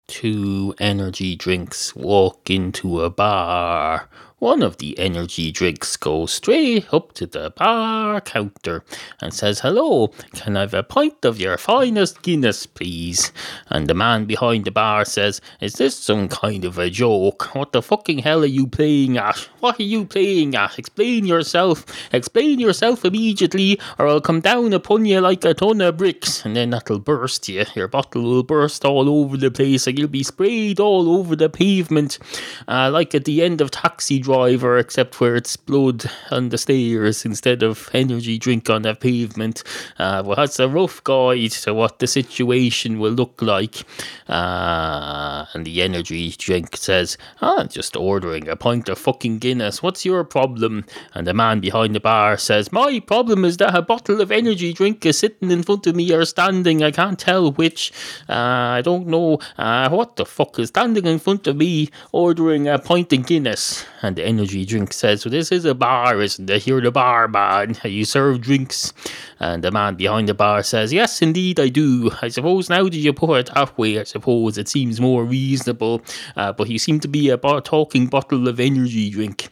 Two 0.07 0.73
energy 0.79 1.35
drinks 1.35 1.95
walk 1.95 2.49
into 2.49 3.01
a 3.01 3.09
bar. 3.09 4.09
One 4.39 4.61
of 4.61 4.77
the 4.77 4.99
energy 4.99 5.51
drinks 5.51 5.97
goes 5.97 6.31
straight 6.31 6.93
up 6.93 7.13
to 7.13 7.25
the 7.25 7.49
bar 7.49 8.21
counter 8.21 8.83
and 9.19 9.33
says, 9.33 9.61
Hello, 9.61 10.09
can 10.33 10.55
I 10.55 10.59
have 10.59 10.75
a 10.75 10.83
pint 10.83 11.25
of 11.25 11.39
your 11.39 11.57
finest 11.57 12.21
Guinness, 12.21 12.67
please? 12.67 13.31
And 13.69 13.87
the 13.87 13.95
man 13.95 14.25
behind 14.25 14.65
the 14.65 14.71
bar 14.71 15.05
says, 15.05 15.41
Is 15.59 15.73
this 15.73 15.95
some 15.95 16.27
kind 16.27 16.65
of 16.65 16.77
a 16.77 16.91
joke? 16.91 17.55
What 17.55 17.71
the 17.71 17.81
fucking 17.81 18.19
hell 18.19 18.43
are 18.43 18.45
you 18.45 18.67
playing 18.67 19.17
at? 19.17 19.39
What 19.59 19.79
are 19.79 19.83
you 19.83 20.05
playing 20.05 20.53
at? 20.53 20.77
Explain 20.77 21.25
yourself. 21.25 21.83
Explain 22.13 22.59
yourself 22.59 23.05
immediately, 23.05 23.79
or 23.97 24.07
I'll 24.07 24.21
come 24.21 24.41
down 24.41 24.71
upon 24.71 25.07
you 25.07 25.19
like 25.19 25.43
a 25.45 25.55
ton 25.55 25.81
of 25.81 25.97
bricks. 25.97 26.45
And 26.45 26.55
then 26.55 26.69
that'll 26.69 26.99
burst 26.99 27.49
you. 27.49 27.65
Your 27.73 27.87
bottle 27.87 28.21
will 28.21 28.43
burst 28.43 28.85
all 28.85 29.09
over 29.09 29.35
the 29.35 29.49
place, 29.49 29.87
and 29.87 29.97
you'll 29.97 30.09
be 30.09 30.21
sprayed 30.21 30.79
all 30.79 31.17
over 31.17 31.35
the 31.35 31.49
pavement, 31.49 32.19
uh, 32.67 32.91
like 32.91 33.15
at 33.15 33.25
the 33.25 33.41
end 33.41 33.61
of 33.61 33.71
Taxi 33.71 34.19
Driver, 34.27 34.77
except 34.77 35.21
where 35.21 35.37
it's 35.37 35.55
blood 35.55 36.03
on 36.31 36.49
the 36.49 36.57
stairs 36.57 37.23
instead 37.23 37.63
of 37.63 37.89
energy 37.93 38.37
drink 38.37 38.69
on 38.69 38.81
the 38.81 38.93
pavement. 38.93 39.63
Uh, 39.97 40.21
well, 40.25 40.35
that's 40.35 40.59
a 40.59 40.67
rough 40.67 41.01
guide 41.05 41.51
to 41.51 41.73
what 41.73 41.99
the 41.99 42.07
situation 42.07 42.99
will 42.99 43.13
look 43.13 43.41
like. 43.41 43.85
Uh, 44.27 45.45
and 45.53 45.63
the 45.63 45.81
energy 45.81 46.35
drink 46.37 46.75
says, 46.75 47.17
"Ah, 47.41 47.63
just 47.63 47.95
ordering 47.95 48.49
a 48.49 48.57
pint 48.57 48.89
of 48.89 48.97
fucking 48.97 49.37
Guinness. 49.37 49.81
What's 49.81 50.03
your 50.03 50.25
problem?" 50.25 50.83
And 51.13 51.25
the 51.25 51.33
man 51.33 51.61
behind 51.61 51.95
the 51.95 52.01
bar 52.01 52.35
says, 52.35 52.73
"My 52.73 52.99
problem 52.99 53.45
is 53.45 53.55
that 53.57 53.73
a 53.73 53.81
bottle 53.81 54.19
of 54.19 54.29
energy 54.29 54.73
drink 54.73 55.05
is 55.05 55.19
sitting 55.19 55.51
in 55.51 55.63
front 55.63 55.87
of 55.87 55.95
me 55.95 56.11
or 56.11 56.25
standing. 56.25 56.83
I 56.83 56.91
can't 56.91 57.17
tell 57.17 57.53
which. 57.53 57.93
Uh, 58.27 58.75
I 58.77 58.81
don't 58.81 59.07
know 59.07 59.39
uh, 59.57 59.87
what 59.87 60.17
the 60.17 60.25
fuck 60.25 60.59
is 60.59 60.67
standing 60.67 61.05
in 61.05 61.19
front 61.19 61.47
of 61.47 61.55
me 61.55 61.89
ordering 62.11 62.67
a 62.67 62.77
pint 62.77 63.13
of 63.13 63.25
Guinness." 63.25 63.85
And 64.01 64.16
the 64.17 64.25
energy 64.25 64.65
drink 64.65 64.91
says, 64.93 65.21
So 65.21 65.29
this 65.29 65.51
is 65.51 65.63
a 65.65 65.73
bar, 65.73 66.21
isn't 66.21 66.49
it? 66.49 66.67
You're 66.67 66.81
the 66.81 66.91
bar 66.91 67.27
man. 67.27 67.77
You 67.83 68.05
serve 68.05 68.41
drinks." 68.41 68.93
And 69.39 69.63
the 69.63 69.71
man 69.71 69.95
behind 69.95 70.27
the 70.27 70.33
bar 70.33 70.63
says, 70.63 70.91
Yes, 70.91 71.21
indeed, 71.21 71.59
I 71.59 71.69
do. 71.69 72.11
I 72.21 72.27
suppose 72.29 72.69
now 72.69 72.83
that 72.83 72.95
you 72.95 73.13
put 73.13 73.39
it 73.39 73.53
that 73.53 73.77
way, 73.77 73.99
I 73.99 74.03
suppose 74.03 74.57
it 74.57 74.67
seems 74.67 74.99
more 74.99 75.23
reasonable. 75.23 76.01
Uh, 76.35 76.53
but 76.53 76.69
you 76.69 76.79
seem 76.79 76.99
to 77.01 77.07
be 77.07 77.29
a 77.29 77.37
bo- 77.37 77.59
talking 77.59 78.07
bottle 78.07 78.47
of 78.47 78.59
energy 78.59 79.09
drink. 79.09 79.49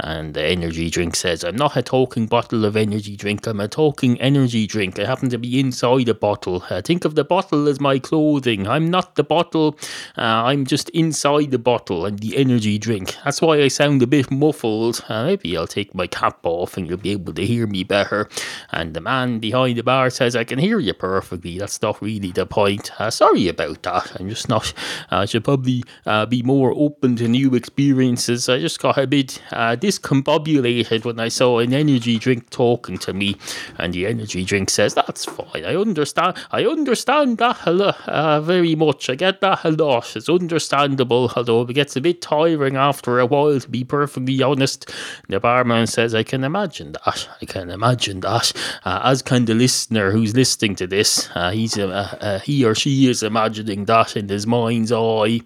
And 0.00 0.34
the 0.34 0.44
energy 0.44 0.90
drink 0.90 1.16
says, 1.16 1.42
I'm 1.42 1.56
not 1.56 1.76
a 1.76 1.82
talking 1.82 2.26
bottle 2.26 2.64
of 2.64 2.76
energy 2.76 3.16
drink, 3.16 3.46
I'm 3.46 3.58
a 3.58 3.66
talking 3.66 4.20
energy 4.20 4.66
drink. 4.66 4.98
I 4.98 5.04
happen 5.04 5.28
to 5.30 5.38
be 5.38 5.58
inside 5.58 6.08
a 6.08 6.14
bottle. 6.14 6.64
Uh, 6.70 6.80
think 6.82 7.04
of 7.04 7.16
the 7.16 7.24
bottle 7.24 7.68
as 7.68 7.80
my 7.80 7.98
clothing. 7.98 8.68
I'm 8.68 8.90
not 8.90 9.16
the 9.16 9.24
bottle, 9.24 9.76
uh, 10.16 10.22
I'm 10.22 10.66
just 10.66 10.88
inside 10.90 11.50
the 11.50 11.58
bottle 11.58 12.06
and 12.06 12.18
the 12.20 12.36
energy 12.36 12.78
drink. 12.78 13.16
That's 13.24 13.42
why 13.42 13.60
I 13.60 13.68
sound 13.68 14.02
a 14.02 14.06
bit 14.08 14.30
muffled. 14.30 15.04
Uh, 15.08 15.24
maybe 15.24 15.56
I'll 15.56 15.66
take 15.66 15.94
my 15.94 16.06
cap 16.06 16.38
off 16.44 16.76
and 16.76 16.88
you'll 16.88 16.98
be 16.98 17.12
able 17.12 17.32
to 17.34 17.46
hear 17.46 17.66
me 17.66 17.84
better. 17.84 18.28
And 18.72 18.94
the 18.94 19.00
man 19.00 19.38
behind 19.38 19.78
the 19.78 19.82
bar 19.82 20.10
says, 20.10 20.34
I 20.34 20.44
can 20.44 20.58
hear 20.58 20.78
you 20.78 20.94
perfectly. 20.94 21.58
That's 21.58 21.80
not 21.82 22.00
really 22.02 22.32
the 22.32 22.46
point. 22.46 22.90
Uh, 23.00 23.10
sorry 23.10 23.48
about 23.48 23.82
that. 23.82 24.18
I'm 24.18 24.28
just 24.28 24.48
not, 24.48 24.72
I 25.10 25.24
should 25.24 25.44
probably 25.44 25.84
uh, 26.06 26.26
be 26.26 26.42
more 26.42 26.72
open 26.72 27.16
to 27.16 27.28
new 27.28 27.54
experiences. 27.54 28.48
I 28.48 28.58
just 28.58 28.80
got 28.80 28.98
a 28.98 29.06
bit 29.06 29.42
uh, 29.52 29.76
discombobulated 29.76 31.04
when 31.04 31.20
I 31.20 31.28
saw 31.28 31.58
an 31.58 31.72
energy 31.72 32.18
drink 32.18 32.50
talking 32.50 32.98
to 32.98 33.12
me. 33.12 33.36
And 33.76 33.92
the 33.92 34.06
energy 34.06 34.44
drink 34.44 34.70
says, 34.70 34.94
That's 34.94 35.24
fine. 35.24 35.64
I 35.64 35.76
understand. 35.76 36.36
I 36.50 36.64
understand 36.64 37.38
that 37.38 37.66
uh, 37.66 38.40
very 38.40 38.74
much. 38.74 39.10
I 39.10 39.14
get 39.14 39.40
that 39.40 39.64
a 39.64 39.70
lot. 39.70 40.16
It's 40.16 40.28
understandable, 40.28 41.30
although 41.36 41.62
it 41.62 41.74
gets 41.74 41.96
a 41.96 42.00
bit 42.00 42.22
tiring 42.22 42.76
after 42.76 43.18
a 43.18 43.26
while, 43.26 43.60
to 43.60 43.68
be 43.68 43.84
perfectly 43.98 44.40
honest. 44.42 44.88
The 45.28 45.40
barman 45.40 45.88
says, 45.88 46.14
I 46.14 46.22
can 46.22 46.44
imagine 46.44 46.92
that. 46.92 47.28
I 47.42 47.44
can 47.46 47.68
imagine 47.68 48.20
that. 48.20 48.52
Uh, 48.84 49.00
as 49.02 49.22
can 49.22 49.44
the 49.46 49.54
listener 49.54 50.12
who's 50.12 50.36
listening 50.36 50.76
to 50.76 50.86
this, 50.86 51.28
uh, 51.34 51.50
he's 51.50 51.76
uh, 51.76 52.16
uh, 52.20 52.38
he 52.38 52.64
or 52.64 52.76
she 52.76 53.10
is 53.10 53.24
imagining 53.24 53.86
that 53.86 54.16
in 54.16 54.28
his 54.28 54.46
mind's 54.46 54.92
eye. 54.92 55.40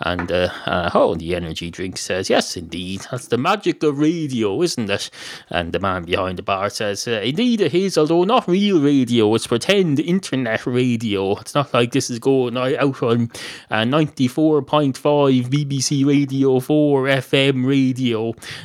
And 0.00 0.30
uh, 0.30 0.50
uh, 0.66 0.90
oh, 0.92 1.14
the 1.14 1.34
energy 1.34 1.70
drink 1.70 1.96
says, 1.96 2.28
Yes, 2.28 2.58
indeed. 2.58 3.06
That's 3.10 3.28
the 3.28 3.38
magic 3.38 3.82
of 3.82 3.98
radio, 3.98 4.60
isn't 4.60 4.90
it? 4.90 5.10
And 5.48 5.72
the 5.72 5.80
man 5.80 6.04
behind 6.04 6.38
the 6.38 6.42
bar 6.42 6.68
says, 6.68 7.08
uh, 7.08 7.22
Indeed, 7.24 7.62
it 7.62 7.72
is, 7.72 7.96
although 7.96 8.24
not 8.24 8.46
real 8.46 8.82
radio. 8.82 9.34
It's 9.34 9.46
pretend 9.46 9.98
internet 9.98 10.66
radio. 10.66 11.38
It's 11.38 11.54
not 11.54 11.72
like 11.72 11.92
this 11.92 12.10
is 12.10 12.18
going 12.18 12.58
out 12.58 13.02
on 13.02 13.30
uh, 13.70 13.84
94.5 13.84 15.48
BBC 15.48 16.04
Radio 16.04 16.60
4 16.60 17.04
FM 17.04 17.66
radio. 17.66 17.93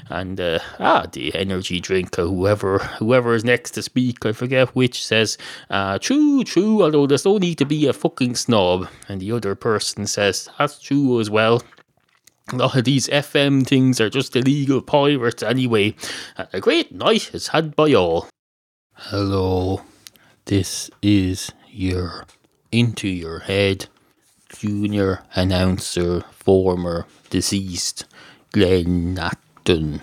And 0.09 0.39
uh, 0.39 0.59
ah, 0.79 1.05
the 1.11 1.33
energy 1.35 1.79
drink, 1.79 2.17
or 2.17 2.25
whoever, 2.25 2.79
whoever 2.79 3.33
is 3.33 3.43
next 3.43 3.71
to 3.71 3.81
speak, 3.81 4.25
I 4.25 4.31
forget 4.31 4.69
which, 4.75 5.05
says, 5.05 5.37
uh, 5.69 5.99
True, 5.99 6.43
true, 6.43 6.83
although 6.83 7.07
there's 7.07 7.25
no 7.25 7.37
need 7.37 7.57
to 7.59 7.65
be 7.65 7.87
a 7.87 7.93
fucking 7.93 8.35
snob. 8.35 8.87
And 9.07 9.21
the 9.21 9.31
other 9.31 9.55
person 9.55 10.07
says, 10.07 10.49
That's 10.57 10.79
true 10.79 11.19
as 11.19 11.29
well. 11.29 11.61
A 12.51 12.55
lot 12.55 12.75
of 12.75 12.85
these 12.85 13.07
FM 13.07 13.67
things 13.67 14.01
are 14.01 14.09
just 14.09 14.35
illegal 14.35 14.81
pirates 14.81 15.43
anyway. 15.43 15.95
A 16.37 16.59
great 16.59 16.91
night 16.91 17.33
is 17.33 17.49
had 17.49 17.75
by 17.75 17.93
all. 17.93 18.27
Hello, 18.93 19.83
this 20.45 20.89
is 21.01 21.51
your 21.69 22.25
Into 22.71 23.07
Your 23.07 23.39
Head 23.39 23.87
junior 24.49 25.23
announcer, 25.35 26.21
former 26.31 27.05
deceased 27.29 28.05
Glenn 28.51 29.17
Acton. 29.19 30.01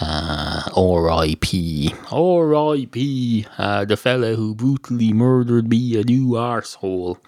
Uh, 0.00 0.62
R.I.P. 0.76 1.94
R.I.P. 2.10 3.46
Uh, 3.56 3.84
the 3.84 3.96
fella 3.96 4.34
who 4.34 4.54
brutally 4.54 5.12
murdered 5.12 5.68
me, 5.68 5.96
a 5.96 6.02
new 6.02 6.30
arsehole. 6.30 7.18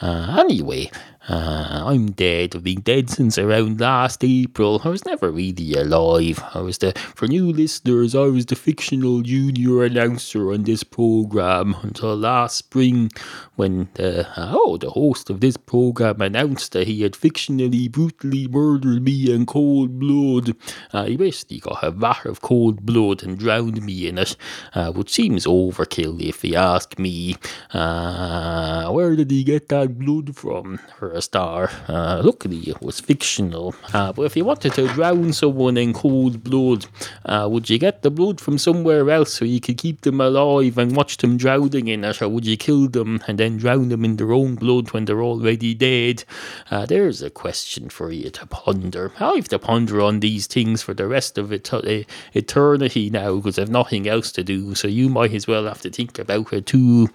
Uh, 0.00 0.36
anyway, 0.38 0.90
uh, 1.28 1.84
I'm 1.86 2.10
dead. 2.10 2.54
I've 2.54 2.64
been 2.64 2.82
dead 2.82 3.08
since 3.08 3.38
around 3.38 3.80
last 3.80 4.22
April. 4.22 4.80
I 4.84 4.88
was 4.88 5.06
never 5.06 5.30
really 5.30 5.72
alive. 5.74 6.42
I 6.52 6.60
was 6.60 6.78
the, 6.78 6.92
for 7.14 7.26
new 7.26 7.50
listeners, 7.50 8.14
I 8.14 8.24
was 8.24 8.46
the 8.46 8.56
fictional 8.56 9.22
junior 9.22 9.84
announcer 9.84 10.52
on 10.52 10.64
this 10.64 10.84
program 10.84 11.76
until 11.82 12.14
last 12.16 12.56
spring 12.56 13.10
when 13.56 13.88
the, 13.94 14.28
oh, 14.36 14.76
the 14.76 14.90
host 14.90 15.30
of 15.30 15.40
this 15.40 15.56
program 15.56 16.20
announced 16.20 16.72
that 16.72 16.86
he 16.86 17.02
had 17.02 17.12
fictionally 17.12 17.90
brutally 17.90 18.46
murdered 18.48 19.02
me 19.02 19.32
in 19.32 19.46
cold 19.46 19.98
blood. 19.98 20.54
Uh, 20.92 21.06
he 21.06 21.16
basically 21.16 21.58
got 21.58 21.82
a 21.82 21.90
vat 21.90 22.26
of 22.26 22.42
cold 22.42 22.84
blood 22.84 23.22
and 23.22 23.38
drowned 23.38 23.82
me 23.82 24.08
in 24.08 24.18
it, 24.18 24.36
uh, 24.74 24.92
which 24.92 25.10
seems 25.10 25.46
overkill 25.46 26.20
if 26.20 26.44
you 26.44 26.56
ask 26.56 26.98
me. 26.98 27.36
Uh, 27.72 28.90
where 28.90 29.16
did 29.16 29.30
he 29.30 29.42
get 29.42 29.68
that 29.68 29.98
blood 29.98 30.36
from? 30.36 30.78
A 31.14 31.22
star. 31.22 31.70
Uh, 31.88 32.20
luckily, 32.24 32.58
it 32.68 32.80
was 32.80 33.00
fictional. 33.00 33.74
Uh, 33.92 34.12
but 34.12 34.22
if 34.22 34.36
you 34.36 34.44
wanted 34.44 34.72
to 34.74 34.88
drown 34.88 35.32
someone 35.32 35.76
in 35.76 35.92
cold 35.92 36.42
blood, 36.42 36.86
uh, 37.26 37.48
would 37.50 37.68
you 37.68 37.78
get 37.78 38.02
the 38.02 38.10
blood 38.10 38.40
from 38.40 38.58
somewhere 38.58 39.08
else 39.10 39.34
so 39.34 39.44
you 39.44 39.60
could 39.60 39.78
keep 39.78 40.00
them 40.02 40.20
alive 40.20 40.78
and 40.78 40.96
watch 40.96 41.18
them 41.18 41.36
drowning 41.36 41.88
in 41.88 42.04
it, 42.04 42.22
or 42.22 42.28
would 42.28 42.46
you 42.46 42.56
kill 42.56 42.88
them 42.88 43.22
and 43.26 43.38
then 43.38 43.56
drown 43.56 43.88
them 43.88 44.04
in 44.04 44.16
their 44.16 44.32
own 44.32 44.54
blood 44.54 44.90
when 44.92 45.04
they're 45.04 45.22
already 45.22 45.74
dead? 45.74 46.24
Uh, 46.70 46.86
there's 46.86 47.22
a 47.22 47.30
question 47.30 47.88
for 47.88 48.10
you 48.10 48.30
to 48.30 48.46
ponder. 48.46 49.12
I 49.20 49.34
have 49.34 49.48
to 49.48 49.58
ponder 49.58 50.00
on 50.00 50.20
these 50.20 50.46
things 50.46 50.82
for 50.82 50.94
the 50.94 51.06
rest 51.06 51.38
of 51.38 51.52
uh, 51.52 52.02
eternity 52.32 53.10
now 53.10 53.36
because 53.36 53.58
I've 53.58 53.70
nothing 53.70 54.08
else 54.08 54.32
to 54.32 54.44
do. 54.44 54.74
So 54.74 54.88
you 54.88 55.08
might 55.08 55.34
as 55.34 55.46
well 55.46 55.66
have 55.66 55.82
to 55.82 55.90
think 55.90 56.18
about 56.18 56.52
it 56.52 56.66
too. 56.66 57.10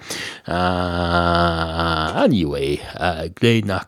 Uh, 0.48 2.22
anyway, 2.24 2.82
uh, 2.96 3.30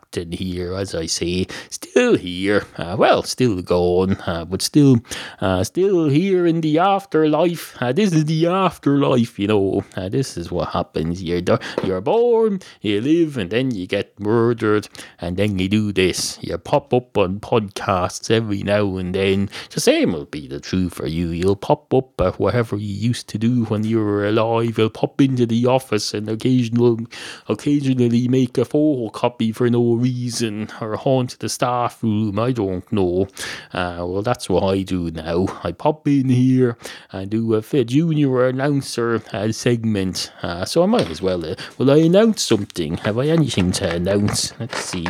Acton 0.01 0.31
here, 0.31 0.73
as 0.73 0.95
I 0.95 1.05
say, 1.05 1.45
still 1.69 2.17
here. 2.17 2.65
Uh, 2.75 2.95
well, 2.97 3.21
still 3.23 3.61
gone, 3.61 4.17
uh, 4.25 4.45
but 4.45 4.61
still, 4.61 4.97
uh, 5.39 5.63
still 5.63 6.09
here 6.09 6.47
in 6.47 6.61
the 6.61 6.79
afterlife. 6.79 7.77
Uh, 7.79 7.93
this 7.93 8.11
is 8.11 8.25
the 8.25 8.47
afterlife, 8.47 9.37
you 9.37 9.47
know. 9.47 9.83
Uh, 9.95 10.09
this 10.09 10.37
is 10.37 10.51
what 10.51 10.69
happens. 10.69 11.21
You're 11.23 11.41
do- 11.41 11.59
you're 11.83 12.01
born, 12.01 12.59
you 12.81 12.99
live, 12.99 13.37
and 13.37 13.51
then 13.51 13.71
you 13.71 13.85
get 13.87 14.19
murdered, 14.19 14.89
and 15.19 15.37
then 15.37 15.59
you 15.59 15.69
do 15.69 15.93
this. 15.93 16.39
You 16.41 16.57
pop 16.57 16.93
up 16.93 17.17
on 17.17 17.39
podcasts 17.39 18.31
every 18.31 18.63
now 18.63 18.97
and 18.97 19.13
then. 19.13 19.49
The 19.69 19.79
same 19.79 20.13
will 20.13 20.25
be 20.25 20.47
the 20.47 20.59
true 20.59 20.89
for 20.89 21.07
you. 21.07 21.29
You'll 21.29 21.55
pop 21.55 21.93
up 21.93 22.19
at 22.19 22.39
whatever 22.39 22.75
you 22.75 22.93
used 22.93 23.29
to 23.29 23.37
do 23.37 23.65
when 23.65 23.83
you 23.83 23.99
were 23.99 24.27
alive. 24.27 24.77
You'll 24.77 24.89
pop 24.89 25.21
into 25.21 25.45
the 25.45 25.67
office 25.67 26.13
and 26.13 26.27
occasional, 26.27 26.99
occasionally 27.47 28.27
make 28.27 28.57
a 28.57 28.65
photocopy 28.65 29.55
for 29.55 29.69
no 29.69 29.90
reason 29.97 30.69
or 30.79 30.95
haunt 30.95 31.39
the 31.39 31.49
staff 31.49 32.03
room. 32.03 32.39
I 32.39 32.51
don't 32.51 32.89
know. 32.91 33.27
Uh, 33.73 34.05
well, 34.07 34.21
that's 34.21 34.49
what 34.49 34.63
I 34.63 34.81
do 34.83 35.11
now. 35.11 35.47
I 35.63 35.71
pop 35.71 36.07
in 36.07 36.29
here 36.29 36.77
and 37.11 37.29
do 37.29 37.55
a, 37.55 37.63
a 37.73 37.83
junior 37.83 38.47
announcer 38.47 39.21
uh, 39.33 39.51
segment. 39.51 40.31
Uh, 40.41 40.65
so 40.65 40.83
I 40.83 40.85
might 40.85 41.09
as 41.09 41.21
well. 41.21 41.45
Uh, 41.45 41.55
will 41.77 41.91
I 41.91 41.97
announce 41.97 42.41
something? 42.41 42.97
Have 42.97 43.17
I 43.17 43.27
anything 43.27 43.71
to 43.73 43.95
announce? 43.95 44.57
Let's 44.59 44.79
see. 44.83 45.05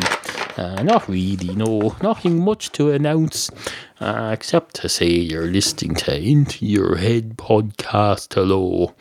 Uh, 0.56 0.82
not 0.82 1.08
really, 1.08 1.54
no. 1.54 1.96
Nothing 2.02 2.44
much 2.44 2.72
to 2.72 2.90
announce, 2.90 3.50
uh, 4.00 4.30
except 4.32 4.74
to 4.76 4.88
say 4.88 5.08
you're 5.08 5.46
listening 5.46 5.94
to 5.96 6.16
Into 6.16 6.66
Your 6.66 6.96
Head 6.96 7.36
podcast. 7.36 8.34
Hello. 8.34 8.94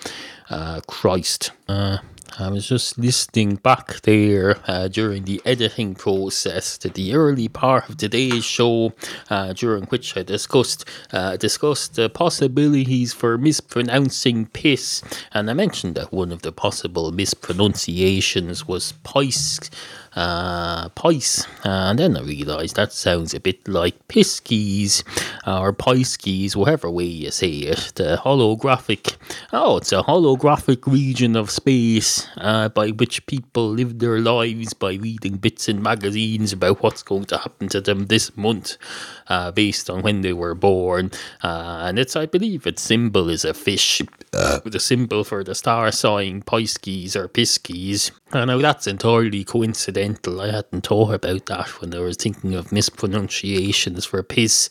Uh, 0.50 0.82
Christ. 0.88 1.52
Uh, 1.68 2.00
I 2.40 2.50
was 2.50 2.68
just 2.68 2.98
listening 2.98 3.56
back 3.56 4.02
there 4.02 4.58
uh, 4.66 4.88
during 4.88 5.26
the 5.26 5.42
editing 5.46 5.96
process 5.96 6.78
to 6.78 6.90
the 6.90 7.14
early 7.14 7.50
part 7.50 7.90
of 7.90 7.98
today's 7.98 8.46
show, 8.46 8.94
uh, 9.30 9.54
during 9.54 9.84
which 9.86 10.16
I 10.16 10.24
discussed 10.24 10.86
uh, 11.12 11.36
discussed 11.36 11.96
the 11.96 12.10
possibilities 12.10 13.14
for 13.14 13.38
mispronouncing 13.38 14.46
piss, 14.48 15.04
and 15.34 15.50
I 15.50 15.54
mentioned 15.54 15.96
that 15.96 16.14
one 16.14 16.32
of 16.32 16.42
the 16.42 16.54
possible 16.54 17.12
mispronunciations 17.12 18.66
was 18.66 18.94
pice 19.04 19.70
uh, 20.16 20.90
pice. 20.90 21.46
And 21.64 22.00
then 22.00 22.18
I 22.18 22.22
realised 22.22 22.76
that 22.76 22.94
sounds 22.94 23.34
a 23.34 23.40
bit 23.40 23.68
like 23.68 24.08
piskies 24.08 25.04
or 25.46 25.74
piskies, 25.74 26.56
whatever 26.56 26.90
way 26.90 27.06
you 27.06 27.32
say 27.32 27.50
it. 27.50 27.94
The 27.96 28.20
holographic, 28.24 29.16
oh, 29.54 29.78
it's 29.78 29.92
a 29.92 30.04
holographic 30.04 30.86
region 30.86 31.36
of 31.36 31.50
space 31.50 32.28
uh, 32.38 32.70
by 32.70 32.90
which 32.90 33.26
people 33.26 33.70
live 33.70 34.00
their 34.00 34.20
lives 34.20 34.74
by 34.74 34.94
reading 34.94 35.38
bits 35.38 35.70
in 35.70 35.82
magazines 35.82 36.54
about 36.54 36.82
what's 36.82 37.04
going 37.04 37.26
to 37.26 37.38
happen 37.38 37.68
to 37.70 37.82
them 37.82 38.08
this 38.08 38.36
month. 38.38 38.78
Uh, 39.28 39.50
based 39.52 39.90
on 39.90 40.02
when 40.02 40.22
they 40.22 40.34
were 40.34 40.54
born, 40.54 41.10
uh, 41.42 41.84
and 41.86 41.98
it's 41.98 42.18
I 42.18 42.26
believe 42.26 42.68
its 42.68 42.82
symbol 42.82 43.30
is 43.30 43.46
a 43.46 43.54
fish, 43.54 44.02
with 44.64 44.76
a 44.76 44.80
symbol 44.80 45.24
for 45.24 45.44
the 45.44 45.56
star 45.56 45.90
sign 45.92 46.42
Pisces 46.42 47.16
or 47.16 47.30
Piskies. 47.30 48.12
I 48.34 48.46
know 48.46 48.60
that's 48.60 48.88
entirely 48.88 49.44
coincidental. 49.44 50.42
I 50.42 50.52
hadn't 50.52 50.88
thought 50.88 51.14
about 51.14 51.46
that 51.46 51.82
when 51.82 51.94
I 51.94 52.00
was 52.00 52.18
thinking 52.18 52.56
of 52.56 52.72
mispronunciations 52.72 54.06
for 54.06 54.22
piss. 54.24 54.70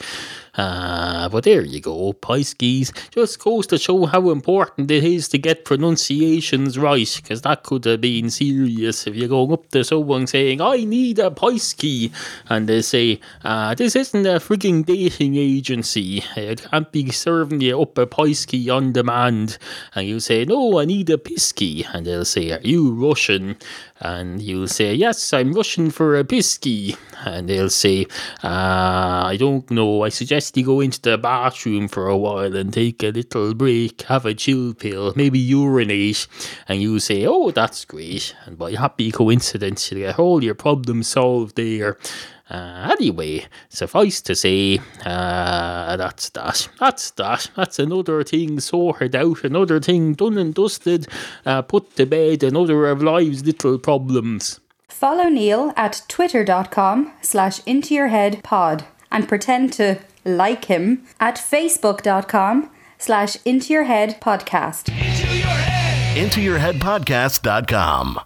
Uh, 0.56 1.28
but 1.28 1.44
there 1.44 1.64
you 1.64 1.80
go, 1.80 2.12
Pisces. 2.12 2.92
Just 3.10 3.38
goes 3.38 3.66
to 3.68 3.78
show 3.78 4.06
how 4.06 4.30
important 4.30 4.90
it 4.90 5.04
is 5.04 5.28
to 5.28 5.38
get 5.38 5.64
pronunciations 5.64 6.78
right, 6.78 7.20
because 7.22 7.42
that 7.42 7.62
could 7.62 7.84
have 7.84 8.00
been 8.00 8.30
serious 8.30 9.06
if 9.06 9.14
you're 9.14 9.28
going 9.28 9.52
up 9.52 9.68
to 9.70 9.84
someone 9.84 10.26
saying, 10.26 10.60
I 10.60 10.84
need 10.84 11.18
a 11.18 11.30
Pisces, 11.30 12.10
and 12.48 12.68
they 12.68 12.82
say, 12.82 13.20
uh, 13.44 13.74
this 13.74 13.94
isn't 13.94 14.26
a 14.26 14.40
frigging 14.40 14.84
dating 14.84 15.36
agency. 15.36 16.24
It 16.36 16.62
can't 16.70 16.90
be 16.90 17.10
serving 17.10 17.60
you 17.60 17.80
up 17.80 17.96
a 17.98 18.06
Pisces 18.06 18.68
on 18.68 18.92
demand. 18.92 19.58
And 19.94 20.06
you 20.06 20.20
say, 20.20 20.44
no, 20.44 20.80
I 20.80 20.84
need 20.84 21.10
a 21.10 21.16
Pisky. 21.16 21.86
And 21.94 22.06
they'll 22.06 22.24
say, 22.24 22.52
are 22.52 22.60
you 22.62 22.92
Russian? 22.92 23.56
And 24.00 24.40
you'll 24.40 24.68
say, 24.68 24.94
yes, 24.94 25.32
I'm 25.32 25.52
Russian 25.52 25.90
for 25.90 26.18
a 26.18 26.24
Pisky. 26.24 26.96
And 27.24 27.48
they'll 27.48 27.68
say, 27.68 28.06
uh, 28.42 29.24
I 29.26 29.36
don't 29.38 29.70
know, 29.70 30.04
I 30.04 30.08
suggest 30.08 30.56
you 30.56 30.64
go 30.64 30.80
into 30.80 31.02
the 31.02 31.18
bathroom 31.18 31.86
for 31.86 32.08
a 32.08 32.16
while 32.16 32.56
and 32.56 32.72
take 32.72 33.02
a 33.02 33.10
little 33.10 33.52
break, 33.52 34.02
have 34.02 34.24
a 34.24 34.32
chill 34.32 34.72
pill, 34.72 35.12
maybe 35.16 35.38
urinate. 35.38 36.26
And 36.66 36.80
you 36.80 36.98
say, 36.98 37.26
oh, 37.26 37.50
that's 37.50 37.84
great. 37.84 38.34
And 38.46 38.56
by 38.56 38.72
happy 38.72 39.12
coincidence, 39.12 39.92
you 39.92 39.98
get 39.98 40.18
all 40.18 40.42
your 40.42 40.54
problems 40.54 41.08
solved 41.08 41.56
there. 41.56 41.98
Uh, 42.50 42.96
anyway, 42.98 43.46
suffice 43.68 44.20
to 44.22 44.34
say, 44.34 44.80
uh, 45.04 45.96
that's 45.96 46.30
that. 46.30 46.68
That's 46.80 47.10
that. 47.12 47.50
That's 47.56 47.78
another 47.78 48.24
thing 48.24 48.58
sorted 48.58 49.14
out, 49.14 49.44
another 49.44 49.78
thing 49.80 50.14
done 50.14 50.36
and 50.36 50.52
dusted, 50.52 51.06
uh, 51.46 51.62
put 51.62 51.94
to 51.96 52.06
bed, 52.06 52.42
another 52.42 52.86
of 52.86 53.02
life's 53.02 53.42
little 53.44 53.78
problems. 53.78 54.58
Follow 54.88 55.28
Neal 55.28 55.72
at 55.76 56.02
twitter.com 56.08 57.12
slash 57.22 57.64
into 57.66 57.94
your 57.94 58.08
head 58.08 58.42
pod 58.42 58.84
and 59.10 59.28
pretend 59.28 59.72
to 59.74 60.00
like 60.24 60.64
him 60.66 61.06
at 61.20 61.36
facebook.com 61.36 62.70
slash 62.98 63.36
into 63.44 63.72
your 63.72 63.84
head 63.84 64.20
podcast. 64.20 64.88
Into 64.88 65.36
your 65.36 65.46
head. 65.46 66.30
IntoYourHeadPodcast.com. 66.30 68.20